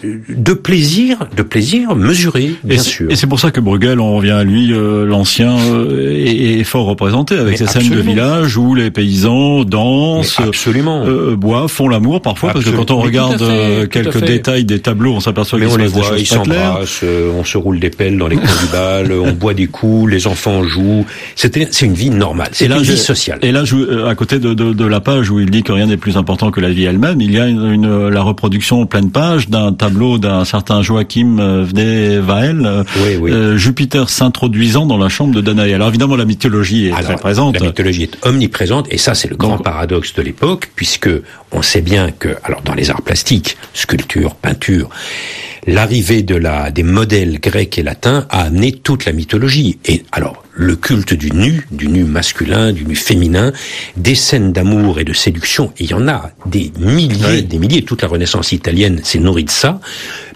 [0.03, 3.11] de plaisir, de plaisir mesuré, bien sûr.
[3.11, 6.85] Et c'est pour ça que Bruegel, on revient à lui, euh, l'ancien, euh, est, fort
[6.85, 11.03] représenté avec ces scènes de village où les paysans dansent, absolument.
[11.05, 13.43] Euh, boivent, font l'amour parfois, parce que quand on regarde
[13.89, 17.03] quelques détails des tableaux, on s'aperçoit qu'ils se les voit, ils s'embrassent,
[17.37, 20.27] on se roule des pelles dans les coins du bal, on boit des coups, les
[20.27, 21.05] enfants jouent.
[21.35, 23.39] C'était, c'est une vie normale, c'est une vie sociale.
[23.41, 23.63] Et là,
[24.07, 26.51] à côté de, de, de, la page où il dit que rien n'est plus important
[26.51, 30.19] que la vie elle-même, il y a une, une, la reproduction pleine page d'un tableau
[30.19, 35.73] d'un certain Joachim euh, Vney-Vael, euh, euh, Jupiter s'introduisant dans la chambre de Danaï.
[35.73, 37.59] Alors évidemment, la mythologie est très présente.
[37.59, 41.09] La mythologie est omniprésente, et ça, c'est le grand paradoxe de l'époque, puisque
[41.51, 44.87] on sait bien que, alors dans les arts plastiques, sculpture, peinture,
[45.67, 49.79] l'arrivée de la des modèles grecs et latins a amené toute la mythologie.
[49.85, 53.53] Et alors, le culte du nu, du nu masculin, du nu féminin,
[53.97, 57.83] des scènes d'amour et de séduction, il y en a des milliers, des milliers.
[57.83, 59.79] Toute la Renaissance italienne s'est nourrie de ça.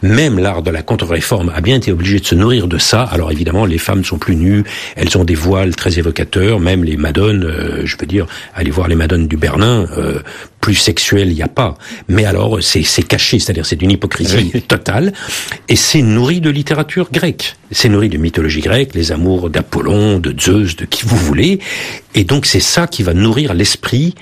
[0.01, 3.03] Même l'art de la contre-réforme a bien été obligé de se nourrir de ça.
[3.03, 4.63] Alors évidemment, les femmes sont plus nues,
[4.95, 8.87] elles ont des voiles très évocateurs, même les madones, euh, je veux dire, allez voir
[8.87, 10.19] les madones du Bernin, euh,
[10.61, 11.75] plus sexuelles, il n'y a pas.
[12.07, 15.13] Mais alors, c'est caché, c'est-à-dire c'est une hypocrisie totale,
[15.69, 17.55] et c'est nourri de littérature grecque.
[17.71, 21.59] C'est nourri de mythologie grecque, les amours d'Apollon, de Zeus, de qui vous voulez,
[22.15, 24.15] et donc c'est ça qui va nourrir l'esprit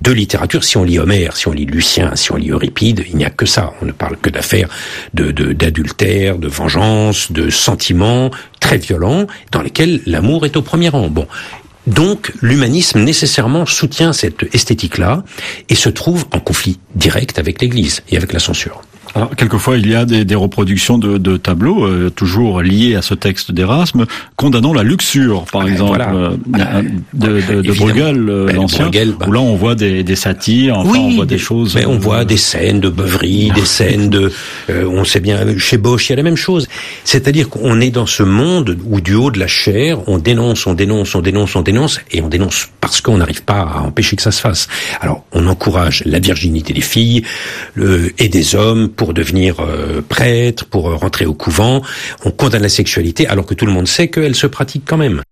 [0.00, 0.64] de littérature.
[0.64, 3.30] Si on lit Homère, si on lit Lucien, si on lit Euripide, il n'y a
[3.30, 3.72] que ça.
[3.82, 4.68] On ne parle que d'affaires
[5.14, 8.30] de, d'adultère, de, vengeance, de sentiments
[8.60, 11.08] très violents, dans lesquels l'amour est au premier rang.
[11.08, 11.26] Bon.
[11.86, 15.24] Donc, l'humanisme nécessairement soutient cette esthétique-là
[15.70, 18.82] et se trouve en conflit direct avec l'Église et avec la censure.
[19.14, 23.02] Alors, quelquefois, il y a des, des reproductions de, de tableaux, euh, toujours liés à
[23.02, 26.82] ce texte d'Erasme, condamnant la luxure, par ah, exemple, euh,
[27.14, 29.26] de, de, de Bruegel, euh, ben, l'ancien, bah.
[29.26, 31.74] où là, on voit des, des satires, enfin, on voit des, choses...
[31.74, 34.32] Mais on voit des scènes de beuverie, des scènes de...
[34.68, 36.68] on sait bien, chez Bosch, il y a la même chose.
[37.04, 40.74] C'est-à-dire qu'on est dans ce monde où, du haut de la chair, on dénonce, on
[40.74, 44.22] dénonce, on dénonce, on dénonce, et on dénonce parce qu'on n'arrive pas à empêcher que
[44.22, 44.68] ça se fasse.
[45.00, 47.22] Alors, on encourage la virginité des filles
[47.74, 51.80] le, et des hommes pour devenir euh, prêtre, pour euh, rentrer au couvent.
[52.26, 55.22] On condamne la sexualité alors que tout le monde sait qu'elle se pratique quand même.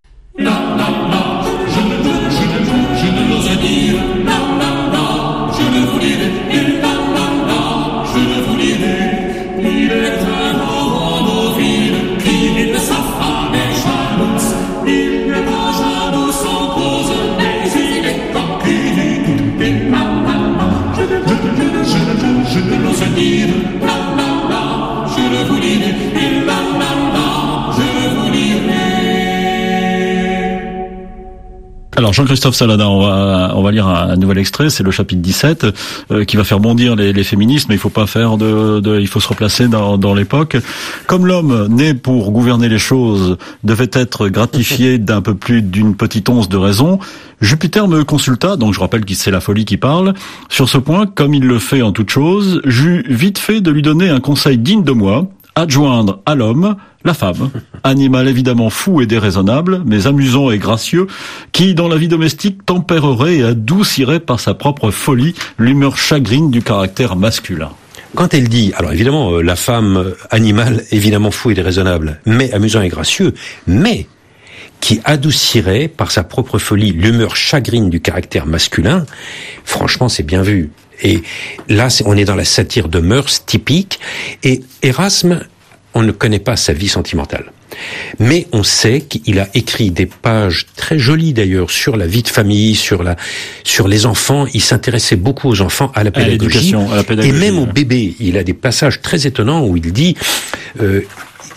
[31.98, 35.66] Alors Jean-Christophe Saladin, on va, on va lire un, nouvel extrait, c'est le chapitre 17,
[36.10, 39.00] euh, qui va faire bondir les, les, féministes, mais il faut pas faire de, de
[39.00, 40.58] il faut se replacer dans, dans l'époque.
[41.06, 46.28] Comme l'homme né pour gouverner les choses devait être gratifié d'un peu plus d'une petite
[46.28, 46.98] once de raison,
[47.40, 50.14] Jupiter me consulta, donc je rappelle que c'est la folie qui parle,
[50.50, 53.82] sur ce point, comme il le fait en toute chose, j'eus vite fait de lui
[53.82, 57.50] donner un conseil digne de moi, adjoindre à l'homme la femme,
[57.82, 61.08] animal évidemment fou et déraisonnable, mais amusant et gracieux,
[61.50, 66.62] qui dans la vie domestique tempérerait et adoucirait par sa propre folie l'humeur chagrine du
[66.62, 67.70] caractère masculin.
[68.14, 72.52] Quand elle dit, alors évidemment, euh, la femme, euh, animal évidemment fou et déraisonnable, mais
[72.52, 73.34] amusant et gracieux,
[73.66, 74.06] mais
[74.80, 79.04] qui adoucirait par sa propre folie l'humeur chagrine du caractère masculin,
[79.64, 80.70] franchement c'est bien vu.
[81.02, 81.22] Et
[81.68, 84.00] là, on est dans la satire de mœurs typique.
[84.42, 85.40] Et Erasme,
[85.94, 87.52] on ne connaît pas sa vie sentimentale.
[88.18, 92.28] Mais on sait qu'il a écrit des pages très jolies d'ailleurs sur la vie de
[92.28, 93.16] famille, sur la,
[93.64, 94.46] sur les enfants.
[94.54, 96.74] Il s'intéressait beaucoup aux enfants, à la pédagogie,
[97.22, 98.14] et même aux bébés.
[98.20, 100.16] Il a des passages très étonnants où il dit
[100.80, 101.02] euh,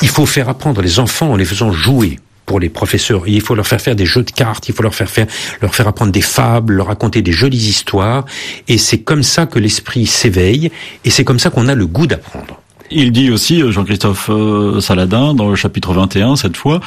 [0.02, 2.20] il faut faire apprendre les enfants en les faisant jouer
[2.50, 3.28] pour les professeurs.
[3.28, 5.28] il faut leur faire faire des jeux de cartes, il faut leur faire faire,
[5.62, 8.26] leur faire apprendre des fables, leur raconter des jolies histoires.
[8.68, 10.72] Et c'est comme ça que l'esprit s'éveille,
[11.06, 12.60] et c'est comme ça qu'on a le goût d'apprendre.
[12.90, 16.80] Il dit aussi, euh, Jean-Christophe euh, Saladin, dans le chapitre 21, cette fois,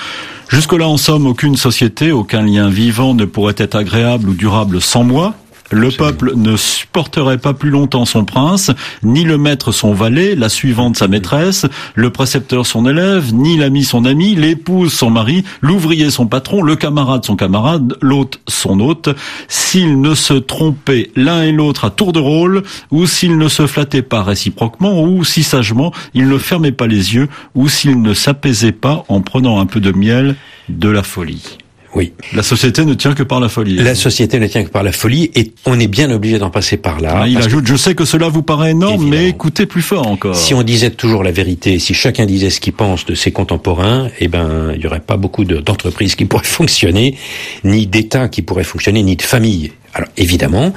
[0.48, 5.04] Jusque-là, en somme, aucune société, aucun lien vivant ne pourrait être agréable ou durable sans
[5.04, 5.34] moi.
[5.72, 8.70] Le peuple ne supporterait pas plus longtemps son prince,
[9.02, 11.64] ni le maître son valet, la suivante sa maîtresse,
[11.94, 16.76] le précepteur son élève, ni l'ami son ami, l'épouse son mari, l'ouvrier son patron, le
[16.76, 19.08] camarade son camarade, l'hôte son hôte,
[19.48, 23.66] s'ils ne se trompaient l'un et l'autre à tour de rôle, ou s'ils ne se
[23.66, 28.12] flattaient pas réciproquement, ou si sagement ils ne fermaient pas les yeux, ou s'ils ne
[28.12, 30.36] s'apaisaient pas en prenant un peu de miel
[30.68, 31.56] de la folie.
[31.94, 32.12] Oui.
[32.32, 33.76] La société ne tient que par la folie.
[33.76, 36.76] La société ne tient que par la folie et on est bien obligé d'en passer
[36.78, 37.20] par là.
[37.22, 40.34] Ah, il ajoute, je sais que cela vous paraît énorme, mais écoutez plus fort encore.
[40.34, 44.08] Si on disait toujours la vérité, si chacun disait ce qu'il pense de ses contemporains,
[44.20, 47.16] eh ben, il y aurait pas beaucoup d'entreprises qui pourraient fonctionner,
[47.64, 49.72] ni d'État qui pourraient fonctionner, ni de famille.
[49.94, 50.72] Alors évidemment,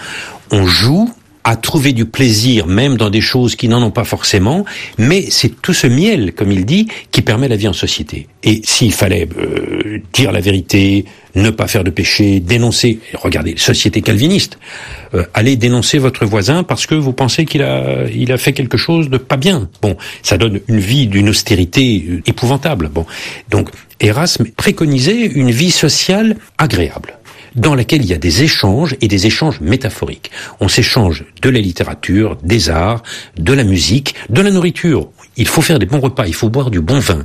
[0.51, 1.09] on joue
[1.45, 4.65] à trouver du plaisir même dans des choses qui n'en ont pas forcément,
[4.97, 8.27] mais c'est tout ce miel, comme il dit, qui permet la vie en société.
[8.43, 14.01] Et s'il fallait euh, dire la vérité, ne pas faire de péché, dénoncer, regardez, société
[14.01, 14.57] calviniste,
[15.13, 18.77] euh, allez dénoncer votre voisin parce que vous pensez qu'il a, il a fait quelque
[18.77, 19.69] chose de pas bien.
[19.83, 22.89] Bon, ça donne une vie d'une austérité euh, épouvantable.
[22.89, 23.05] Bon,
[23.51, 23.69] donc
[23.99, 27.19] Erasme préconisait une vie sociale agréable
[27.55, 30.31] dans laquelle il y a des échanges et des échanges métaphoriques.
[30.59, 33.03] On s'échange de la littérature, des arts,
[33.37, 35.09] de la musique, de la nourriture.
[35.37, 37.23] Il faut faire des bons repas, il faut boire du bon vin.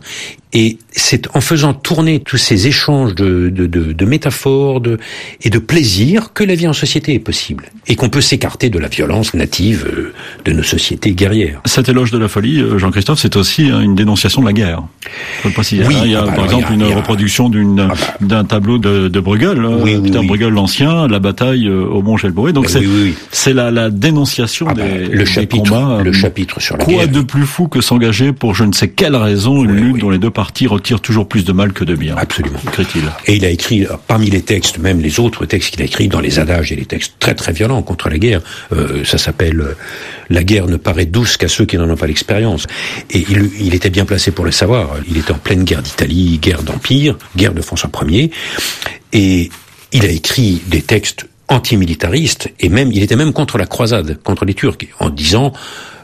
[0.53, 4.99] Et c'est en faisant tourner tous ces échanges de, de, de, de métaphores de,
[5.43, 7.71] et de plaisir que la vie en société est possible.
[7.87, 10.13] Et qu'on peut s'écarter de la violence native euh,
[10.45, 11.61] de nos sociétés guerrières.
[11.67, 14.83] Cet éloge de la folie, euh, Jean-Christophe, c'est aussi hein, une dénonciation de la guerre.
[15.45, 18.17] Oui, il y a ah bah par exemple une reproduction d'une ah bah.
[18.21, 22.17] d'un tableau de, de Bruegel, hein, oui, Peter Bruegel l'ancien, la bataille euh, au Mont
[22.17, 22.53] Gelboé.
[22.53, 22.83] Donc c'est
[23.31, 26.03] c'est la, la dénonciation ah bah, des, le chapitre, combats.
[26.03, 29.15] Le chapitre sur la Quoi de plus fou que s'engager pour je ne sais quelle
[29.15, 32.17] raison une lutte dont les deux partie retire toujours plus de mal que de bien.
[32.17, 32.59] Absolument.
[32.69, 33.03] Écrit-il.
[33.27, 36.09] Et il a écrit, euh, parmi les textes, même les autres textes qu'il a écrits
[36.09, 38.41] dans les adages et les textes très très violents contre la guerre,
[38.73, 39.77] euh, ça s'appelle euh,
[40.31, 42.67] La guerre ne paraît douce qu'à ceux qui n'en ont pas l'expérience.
[43.11, 44.93] Et il, il, était bien placé pour le savoir.
[45.09, 48.31] Il était en pleine guerre d'Italie, guerre d'Empire, guerre de François Ier.
[49.13, 49.51] Et
[49.93, 54.45] il a écrit des textes antimilitaristes et même il était même contre la croisade, contre
[54.45, 55.53] les Turcs, en disant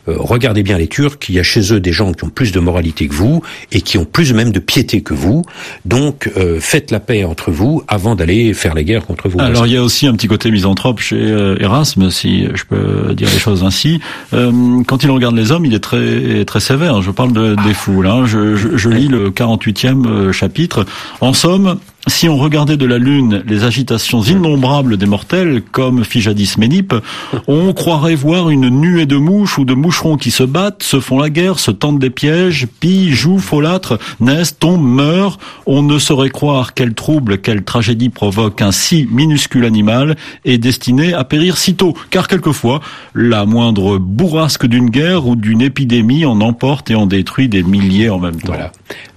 [0.06, 2.60] regardez bien les Turcs, il y a chez eux des gens qui ont plus de
[2.60, 3.42] moralité que vous
[3.72, 5.42] et qui ont plus même de piété que vous.
[5.84, 9.40] Donc euh, faites la paix entre vous avant d'aller faire la guerre contre vous.
[9.40, 13.14] Alors il y a aussi un petit côté misanthrope chez euh, Erasme, si je peux
[13.14, 14.00] dire les choses ainsi.
[14.30, 17.02] quand il regarde les hommes, il est très très sévère.
[17.02, 18.06] Je parle de, des foules.
[18.06, 18.26] Hein.
[18.26, 20.86] Je, je, je, lis le 48e chapitre.
[21.20, 21.78] En somme,
[22.08, 26.94] si on regardait de la Lune les agitations innombrables des mortels, comme fit jadis Ménippe,
[27.48, 31.18] on croirait voir une nuée de mouches ou de moucherons qui se battent, se font
[31.18, 35.38] la guerre, se tentent des pièges, pillent, jouent, folâtrent, naissent, tombent, meurent.
[35.66, 41.12] On ne saurait croire quel trouble, quelle tragédie provoque un si minuscule animal et destiné
[41.12, 41.94] à périr si tôt.
[42.10, 42.80] Car quelquefois,
[43.14, 48.10] la moindre bourrasque d'une guerre ou d'une épidémie en emporte et en détruit des milliers
[48.10, 48.52] en même temps.
[48.52, 48.70] Voilà.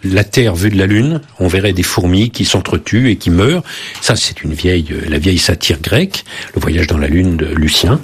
[0.03, 3.29] La Terre vue de la Lune, on verrait des fourmis qui s'entre tue et qui
[3.29, 3.65] meurt.
[4.01, 6.23] Ça, c'est une vieille, euh, la vieille satire grecque,
[6.55, 7.99] le voyage dans la lune de Lucien.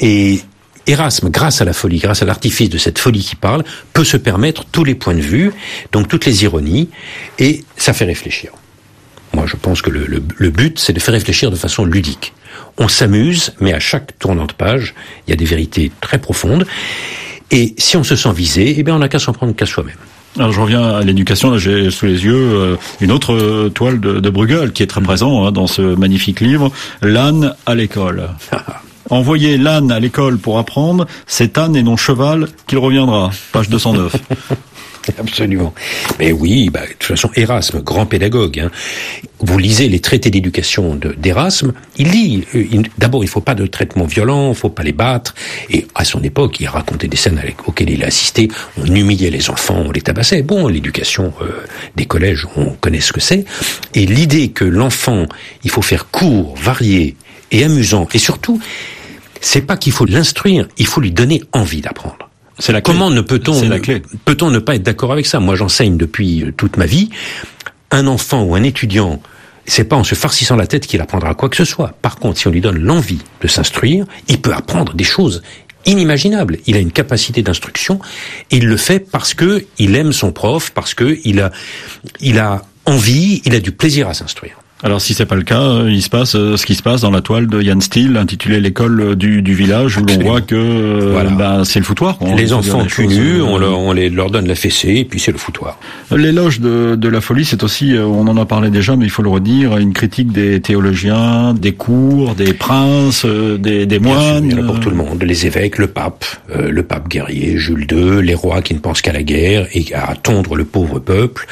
[0.00, 0.40] Et
[0.86, 4.16] Erasme, grâce à la folie, grâce à l'artifice de cette folie qui parle, peut se
[4.16, 5.52] permettre tous les points de vue,
[5.92, 6.90] donc toutes les ironies,
[7.38, 8.52] et ça fait réfléchir.
[9.32, 12.34] Moi, je pense que le, but, c'est de faire réfléchir de façon ludique.
[12.78, 14.94] On s'amuse, mais à chaque tournant de page,
[15.26, 16.66] il y a des vérités très profondes.
[17.50, 19.96] Et si on se sent visé, eh bien, on n'a qu'à s'en prendre qu'à soi-même.
[20.36, 21.50] Alors je reviens à l'éducation.
[21.50, 24.86] Là, j'ai sous les yeux euh, une autre euh, toile de, de, Bruegel qui est
[24.88, 26.72] très présent hein, dans ce magnifique livre,
[27.02, 28.30] l'âne à l'école.
[29.10, 33.30] Envoyer l'âne à l'école pour apprendre, c'est âne et non cheval qu'il reviendra.
[33.52, 34.16] Page 209.
[35.18, 35.74] Absolument.
[36.18, 38.60] Mais oui, bah, de toute façon, Erasme, grand pédagogue.
[38.60, 38.70] Hein.
[39.40, 43.66] Vous lisez les traités d'éducation d'Erasme, il dit, euh, d'abord, il ne faut pas de
[43.66, 45.34] traitement violent, il ne faut pas les battre.
[45.70, 48.48] Et à son époque, il racontait des scènes auxquelles il a assisté.
[48.78, 50.42] On humiliait les enfants, on les tabassait.
[50.42, 51.64] Bon, l'éducation euh,
[51.96, 53.44] des collèges, on connaît ce que c'est.
[53.94, 55.26] Et l'idée que l'enfant,
[55.62, 57.16] il faut faire court, varié
[57.50, 58.60] et amusant, et surtout,
[59.40, 62.30] c'est pas qu'il faut l'instruire, il faut lui donner envie d'apprendre.
[62.58, 63.60] C'est la Comment ne peut-on
[64.24, 65.40] peut-on ne pas être d'accord avec ça?
[65.40, 67.10] Moi, j'enseigne depuis euh, toute ma vie.
[67.90, 69.20] Un enfant ou un étudiant,
[69.66, 71.94] c'est pas en se farcissant la tête qu'il apprendra quoi que ce soit.
[72.02, 75.42] Par contre, si on lui donne l'envie de s'instruire, il peut apprendre des choses
[75.86, 76.58] inimaginables.
[76.66, 78.00] Il a une capacité d'instruction
[78.50, 81.50] et il le fait parce que il aime son prof, parce que il a,
[82.20, 84.56] il a envie, il a du plaisir à s'instruire.
[84.84, 87.00] Alors si c'est pas le cas, euh, il se passe euh, ce qui se passe
[87.00, 90.42] dans la toile de Yann Steele intitulée l'école euh, du, du, village où l'on voit
[90.42, 92.18] que ben, c'est le foutoir.
[92.36, 95.38] Les enfants cul on, leur, on les, leur donne la fessée et puis c'est le
[95.38, 95.78] foutoir.
[96.14, 99.22] L'éloge de, de la folie, c'est aussi, on en a parlé déjà, mais il faut
[99.22, 104.44] le redire, une critique des théologiens, des cours, des princes, des, des moines.
[104.44, 107.56] il y en a pour tout le monde, les évêques, le pape, le pape guerrier,
[107.56, 110.98] Jules II, les rois qui ne pensent qu'à la guerre et à tondre le pauvre
[110.98, 111.46] peuple,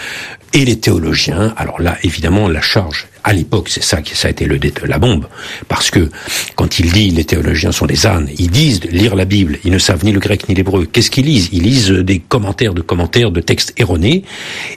[0.52, 1.54] et les théologiens.
[1.56, 4.98] Alors là, évidemment, la charge à l'époque, c'est ça qui ça a été le la
[4.98, 5.26] bombe,
[5.68, 6.10] parce que
[6.56, 9.78] quand il dit les théologiens sont des ânes, ils disent lire la Bible, ils ne
[9.78, 10.86] savent ni le grec ni l'hébreu.
[10.86, 11.48] Qu'est-ce qu'ils lisent?
[11.52, 14.24] Ils lisent des commentaires de commentaires de textes erronés.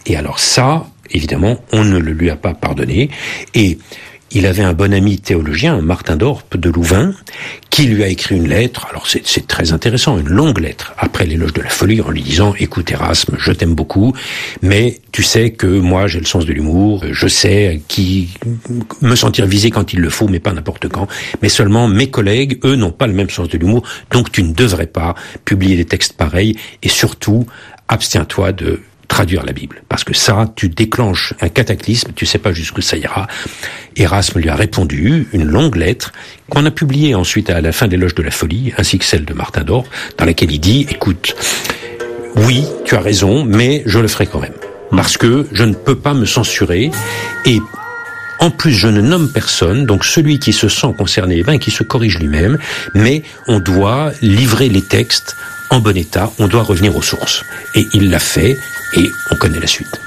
[0.06, 3.10] Et alors ça, évidemment, on ne le lui a pas pardonné.
[3.54, 3.78] Et
[4.36, 7.14] il avait un bon ami théologien, Martin Dorp de Louvain,
[7.70, 8.86] qui lui a écrit une lettre.
[8.90, 12.54] Alors c'est très intéressant, une longue lettre après l'éloge de la folie, en lui disant
[12.60, 14.14] "Écoute Erasme, je t'aime beaucoup,
[14.62, 18.30] mais tu sais que moi j'ai le sens de l'humour, je sais qui
[19.02, 21.08] me sentir visé quand il le faut, mais pas n'importe quand.
[21.42, 24.52] Mais seulement mes collègues, eux, n'ont pas le même sens de l'humour, donc tu ne
[24.52, 25.16] devrais pas
[25.46, 27.46] publier des textes pareils, et surtout
[27.88, 29.84] abstiens-toi de traduire la Bible.
[29.90, 33.28] Parce que ça, tu déclenches un cataclysme, tu sais pas jusqu'où ça ira.
[33.96, 36.12] Erasme lui a répondu, une longue lettre,
[36.50, 39.26] qu'on a publiée ensuite à la fin des loges de la folie, ainsi que celle
[39.26, 39.86] de Martin d'Or,
[40.18, 41.36] dans laquelle il dit, écoute,
[42.36, 44.54] oui, tu as raison, mais je le ferai quand même.
[44.92, 46.92] Parce que je ne peux pas me censurer
[47.46, 47.60] et
[48.40, 51.84] en plus, je ne nomme personne, donc celui qui se sent concerné, ben, qui se
[51.84, 52.58] corrige lui-même,
[52.94, 55.36] mais on doit livrer les textes
[55.70, 57.44] en bon état, on doit revenir aux sources.
[57.76, 58.58] Et il l'a fait,
[58.96, 60.00] et on connaît la suite.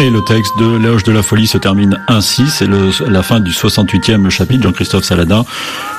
[0.00, 3.50] Et le texte de L'âge de la folie se termine ainsi, c'est la fin du
[3.50, 5.44] 68e chapitre, Jean-Christophe Saladin.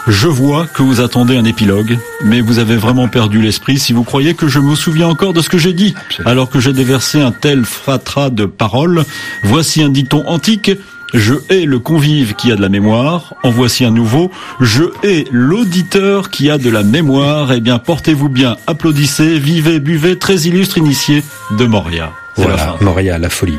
[0.08, 4.06] Je vois que vous attendez un épilogue, mais vous avez vraiment perdu l'esprit si vous
[4.06, 5.96] croyez que je me souviens encore de ce que j'ai dit,
[6.26, 9.04] alors que j'ai déversé un tel fatras de paroles.
[9.44, 10.72] Voici un dicton antique,
[11.14, 13.34] je hais le convive qui a de la mémoire.
[13.44, 14.32] En voici un nouveau.
[14.62, 17.52] Je hais l'auditeur qui a de la mémoire.
[17.52, 21.24] Eh bien, portez-vous bien, applaudissez, vivez, buvez, très illustre initié
[21.58, 22.12] de Moria.
[22.36, 23.58] Voilà, Moria, la folie.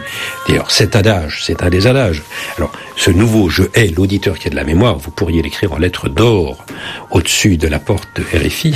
[0.48, 2.22] D'ailleurs, cet adage, c'est un des adages.
[2.56, 5.78] Alors, ce nouveau je hais l'auditeur qui a de la mémoire, vous pourriez l'écrire en
[5.78, 6.64] lettres d'or
[7.10, 8.74] au-dessus de la porte de RFI.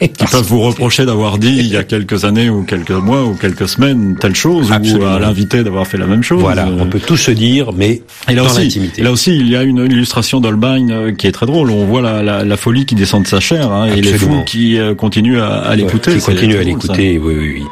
[0.00, 3.34] Ils peuvent vous reprocher d'avoir dit il y a quelques années ou quelques mois ou
[3.34, 6.40] quelques semaines telle chose ou à l'invité d'avoir fait la même chose.
[6.40, 9.56] Voilà, on peut tout se dire, mais et là dans aussi, Là aussi, il y
[9.56, 11.70] a une illustration d'Holbein euh, qui est très drôle.
[11.70, 14.78] On voit la, la, folie qui descend de sa chair hein, et les fous qui
[14.78, 16.14] euh, continuent à, à l'écouter.
[16.14, 17.64] qui continuent à l'écouter, oui, oui, oui.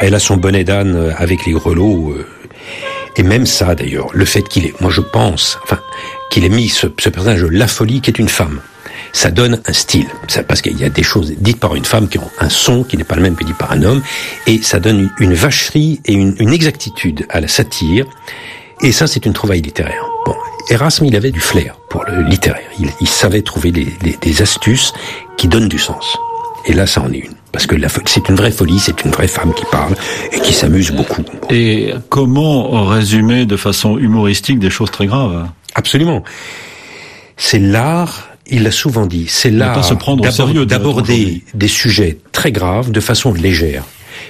[0.00, 2.12] Elle a son bonnet d'âne euh, avec les grelots.
[2.12, 2.26] Euh,
[3.16, 5.80] et même ça, d'ailleurs, le fait qu'il ait, moi je pense, enfin,
[6.30, 8.60] qu'il ait mis ce, personnage de la folie qui est une femme.
[9.12, 10.06] Ça donne un style,
[10.46, 12.96] parce qu'il y a des choses dites par une femme qui ont un son qui
[12.96, 14.02] n'est pas le même que dit par un homme,
[14.46, 18.06] et ça donne une, vacherie et une, exactitude à la satire.
[18.82, 20.04] Et ça, c'est une trouvaille littéraire.
[20.26, 20.34] Bon,
[20.68, 22.68] Erasme, il avait du flair pour le littéraire.
[23.00, 24.92] Il, savait trouver des astuces
[25.36, 26.18] qui donnent du sens.
[26.68, 27.32] Et là, ça en est une.
[27.50, 29.94] Parce que c'est une vraie folie, c'est une vraie femme qui parle
[30.32, 31.24] et qui s'amuse beaucoup.
[31.50, 35.48] Et comment résumer de façon humoristique des choses très graves?
[35.74, 36.22] Absolument.
[37.38, 39.80] C'est l'art, il l'a souvent dit, c'est l'art
[40.66, 43.84] d'aborder des sujets très graves de façon légère.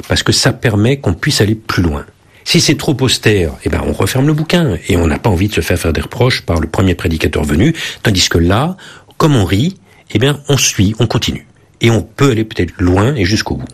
[0.06, 2.04] parce que ça permet qu'on puisse aller plus loin.
[2.44, 5.48] Si c'est trop austère, eh ben on referme le bouquin et on n'a pas envie
[5.48, 8.76] de se faire faire des reproches par le premier prédicateur venu, tandis que là,
[9.16, 9.76] comme on rit,
[10.12, 11.47] eh bien on suit, on continue
[11.80, 13.68] et on peut aller peut-être loin et jusqu'au bout.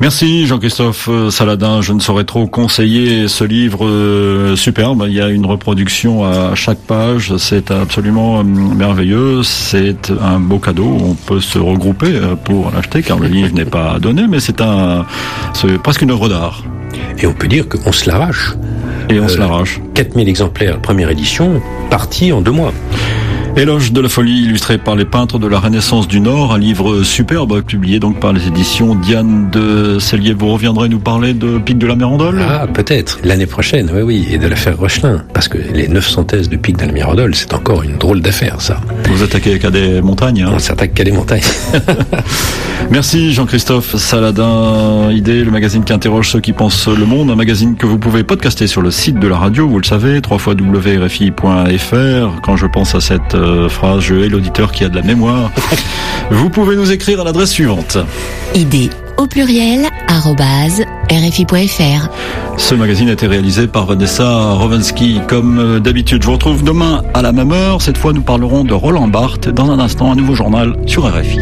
[0.00, 1.80] Merci Jean-Christophe Saladin.
[1.80, 5.04] Je ne saurais trop conseiller ce livre euh, superbe.
[5.06, 7.36] Il y a une reproduction à chaque page.
[7.36, 9.42] C'est absolument euh, merveilleux.
[9.44, 10.98] C'est un beau cadeau.
[11.00, 14.60] On peut se regrouper euh, pour l'acheter car le livre n'est pas donné, mais c'est
[14.60, 15.06] un,
[15.54, 16.64] c'est presque une œuvre d'art.
[17.18, 18.54] Et on peut dire qu'on se l'arrache.
[19.10, 19.80] Et on se l'arrache.
[19.94, 22.72] 4000 exemplaires, première édition, parti en deux mois.
[23.56, 27.04] Éloge de la folie illustré par les peintres de la Renaissance du Nord, un livre
[27.04, 30.34] superbe publié donc par les éditions Diane de Cellier.
[30.34, 32.42] Vous reviendrez nous parler de Pic de la Mirandole?
[32.42, 35.22] Ah, peut-être, l'année prochaine, oui, oui, et de l'affaire Rochelin.
[35.32, 38.60] Parce que les 900 thèses de Pic de la Mirandole, c'est encore une drôle d'affaire,
[38.60, 38.80] ça.
[39.08, 40.52] Vous attaquez qu'à des montagnes hein?
[40.52, 41.42] On s'attaque qu'à des montagnes.
[42.90, 47.76] Merci Jean-Christophe Saladin, idée, le magazine qui interroge ceux qui pensent le monde, un magazine
[47.76, 51.40] que vous pouvez podcaster sur le site de la radio, vous le savez, www.rfi.fr.
[52.42, 55.50] Quand je pense à cette euh, phrase, je hais l'auditeur qui a de la mémoire.
[56.30, 57.98] vous pouvez nous écrire à l'adresse suivante.
[58.54, 59.86] Idée au pluriel
[61.10, 62.08] rfi.fr.
[62.56, 65.20] Ce magazine a été réalisé par Vanessa Rovensky.
[65.28, 67.82] Comme euh, d'habitude, je vous retrouve demain à la même heure.
[67.82, 69.48] Cette fois, nous parlerons de Roland Barthes.
[69.48, 71.40] Dans un instant, un nouveau journal sur RFI.